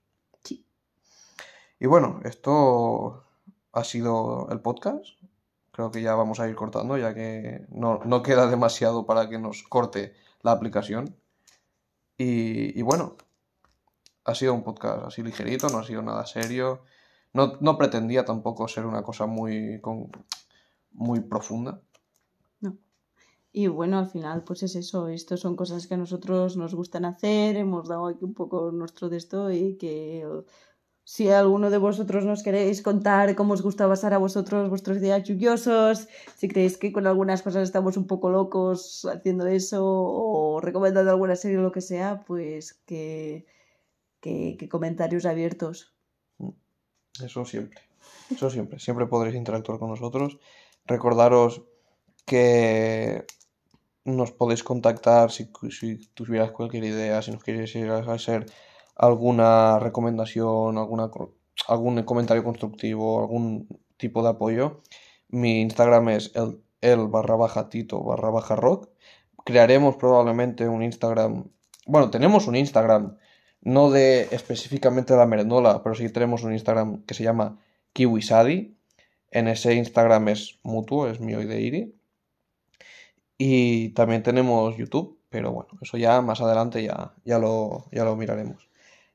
Sí. 0.44 0.66
Y 1.80 1.86
bueno, 1.86 2.20
esto 2.24 3.24
ha 3.74 3.84
sido 3.84 4.48
el 4.50 4.60
podcast. 4.60 5.06
Creo 5.72 5.92
que 5.92 6.02
ya 6.02 6.16
vamos 6.16 6.40
a 6.40 6.48
ir 6.50 6.56
cortando, 6.56 6.98
ya 6.98 7.14
que 7.14 7.68
no, 7.70 8.00
no 8.04 8.24
queda 8.24 8.48
demasiado 8.48 9.06
para 9.06 9.30
que 9.30 9.38
nos 9.38 9.62
corte 9.62 10.16
la 10.48 10.54
aplicación. 10.54 11.16
Y, 12.18 12.82
bueno, 12.82 13.16
ha 14.24 14.34
sido 14.34 14.54
un 14.54 14.64
podcast 14.64 15.06
así 15.06 15.22
ligerito, 15.22 15.70
no 15.70 15.80
ha 15.80 15.84
sido 15.84 16.02
nada 16.02 16.26
serio. 16.26 16.84
No, 17.34 17.58
no 17.60 17.78
pretendía 17.78 18.26
tampoco 18.26 18.68
ser 18.68 18.86
una 18.86 19.04
cosa 19.04 19.26
muy, 19.28 19.80
con- 19.82 20.10
muy 20.92 21.20
profunda. 21.20 21.82
Y 23.54 23.68
bueno, 23.68 23.98
al 23.98 24.08
final, 24.08 24.44
pues 24.44 24.62
es 24.64 24.76
eso. 24.76 25.08
Esto 25.08 25.36
son 25.36 25.56
cosas 25.56 25.88
que 25.88 25.96
a 25.96 25.98
nosotros 25.98 26.58
nos 26.58 26.76
gustan 26.76 27.06
hacer. 27.06 27.56
Hemos 27.56 27.88
dado 27.88 28.06
aquí 28.08 28.24
un 28.24 28.36
poco 28.36 28.72
nuestro 28.72 29.10
de 29.10 29.18
esto 29.18 29.52
y 29.52 29.78
que 29.78 30.24
si 31.08 31.30
alguno 31.30 31.70
de 31.70 31.78
vosotros 31.78 32.26
nos 32.26 32.44
queréis 32.44 32.82
contar 32.82 33.34
cómo 33.34 33.54
os 33.54 33.62
gusta 33.62 33.88
pasar 33.88 34.14
a 34.14 34.18
vosotros 34.18 34.70
vuestros 34.70 35.00
días 35.00 35.24
lluviosos, 35.24 36.10
si 36.36 36.50
creéis 36.50 36.78
que 36.78 36.92
con 36.92 37.08
algunas 37.08 37.42
cosas 37.42 37.64
estamos 37.64 37.96
un 37.96 38.08
poco 38.08 38.30
locos 38.30 39.08
haciendo 39.10 39.48
eso 39.48 39.86
o 39.86 40.60
recomendando 40.60 41.10
alguna 41.10 41.38
serie 41.38 41.60
o 41.60 41.62
lo 41.62 41.72
que 41.72 41.80
sea, 41.80 42.26
pues 42.28 42.74
que, 42.86 43.46
que, 44.20 44.68
comentarios 44.70 45.26
abiertos. 45.26 45.94
Eso 47.24 47.46
siempre. 47.46 47.80
Eso 48.30 48.50
siempre. 48.50 48.78
Siempre 48.78 49.08
podréis 49.08 49.38
interactuar 49.38 49.80
con 49.80 49.90
nosotros. 49.90 50.40
Recordaros 50.86 51.62
que 52.26 53.24
nos 54.04 54.34
podéis 54.34 54.62
contactar 54.62 55.32
si, 55.32 55.50
si 55.72 56.06
tuvieras 56.14 56.52
cualquier 56.52 56.84
idea, 56.84 57.22
si 57.22 57.32
nos 57.32 57.46
queréis 57.46 57.74
hacer 57.78 58.46
alguna 58.98 59.80
recomendación, 59.80 60.78
alguna, 60.78 61.12
algún 61.68 62.02
comentario 62.04 62.44
constructivo, 62.44 63.22
algún 63.22 63.68
tipo 63.98 64.24
de 64.24 64.30
apoyo. 64.30 64.82
Mi 65.30 65.62
Instagram 65.62 66.10
es 66.10 66.32
el, 66.82 67.08
barra 67.08 67.36
baja 67.36 67.70
tito 67.70 68.04
barra 68.04 68.30
baja 68.30 68.56
rock. 68.56 68.90
Crearemos 69.46 69.96
probablemente 69.98 70.68
un 70.68 70.84
Instagram. 70.84 71.46
Bueno, 71.86 72.10
tenemos 72.10 72.48
un 72.48 72.56
Instagram, 72.56 73.18
no 73.62 73.92
de 73.92 74.28
específicamente 74.32 75.16
la 75.16 75.26
merendola, 75.26 75.84
pero 75.84 75.96
sí 75.96 76.10
tenemos 76.10 76.44
un 76.44 76.54
Instagram 76.54 77.04
que 77.06 77.14
se 77.14 77.24
llama 77.24 77.60
Kiwisadi. 77.94 78.76
En 79.32 79.48
ese 79.48 79.74
Instagram 79.76 80.30
es 80.30 80.60
mutuo, 80.64 81.08
es 81.08 81.20
mío 81.20 81.42
y 81.42 81.46
de 81.46 81.62
Iri. 81.62 81.96
Y 83.38 83.90
también 83.90 84.24
tenemos 84.24 84.76
YouTube, 84.78 85.20
pero 85.30 85.52
bueno, 85.52 85.70
eso 85.82 85.98
ya 85.98 86.22
más 86.22 86.42
adelante 86.42 86.84
ya, 86.84 87.14
ya 87.24 87.38
lo, 87.40 87.86
ya 87.92 88.04
lo 88.04 88.16
miraremos. 88.16 88.68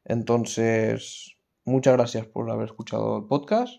Entonces, 0.05 1.37
muchas 1.65 1.95
gracias 1.95 2.27
por 2.27 2.51
haber 2.51 2.67
escuchado 2.67 3.19
el 3.19 3.25
podcast. 3.25 3.75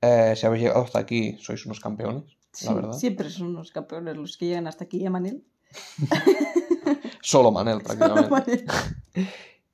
Eh, 0.00 0.34
si 0.36 0.46
habéis 0.46 0.64
llegado 0.64 0.84
hasta 0.84 0.98
aquí, 0.98 1.36
sois 1.38 1.64
unos 1.66 1.80
campeones, 1.80 2.36
Sí, 2.52 2.66
la 2.66 2.74
verdad. 2.74 2.92
siempre 2.92 3.30
son 3.30 3.54
los 3.54 3.72
campeones 3.72 4.16
los 4.16 4.36
que 4.36 4.46
llegan 4.46 4.66
hasta 4.66 4.84
aquí, 4.84 5.04
¿eh, 5.04 5.10
Manel? 5.10 5.44
Solo 7.22 7.50
Manel, 7.50 7.80
prácticamente. 7.82 8.30
Manel. 8.30 8.64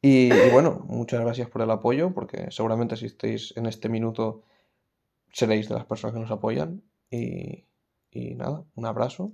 Y, 0.02 0.32
y 0.32 0.50
bueno, 0.50 0.82
muchas 0.88 1.20
gracias 1.20 1.50
por 1.50 1.60
el 1.60 1.70
apoyo, 1.70 2.14
porque 2.14 2.46
seguramente 2.50 2.96
si 2.96 3.04
estáis 3.04 3.52
en 3.58 3.66
este 3.66 3.90
minuto 3.90 4.44
seréis 5.30 5.68
de 5.68 5.74
las 5.74 5.84
personas 5.84 6.14
que 6.14 6.20
nos 6.20 6.30
apoyan. 6.30 6.82
Y, 7.10 7.66
y 8.10 8.34
nada, 8.34 8.64
un 8.76 8.86
abrazo. 8.86 9.32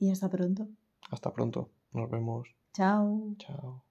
Y 0.00 0.10
hasta 0.10 0.28
pronto. 0.28 0.66
Hasta 1.08 1.32
pronto. 1.32 1.70
Nos 1.92 2.10
vemos. 2.10 2.48
Chao. 2.72 3.36
Chao. 3.38 3.84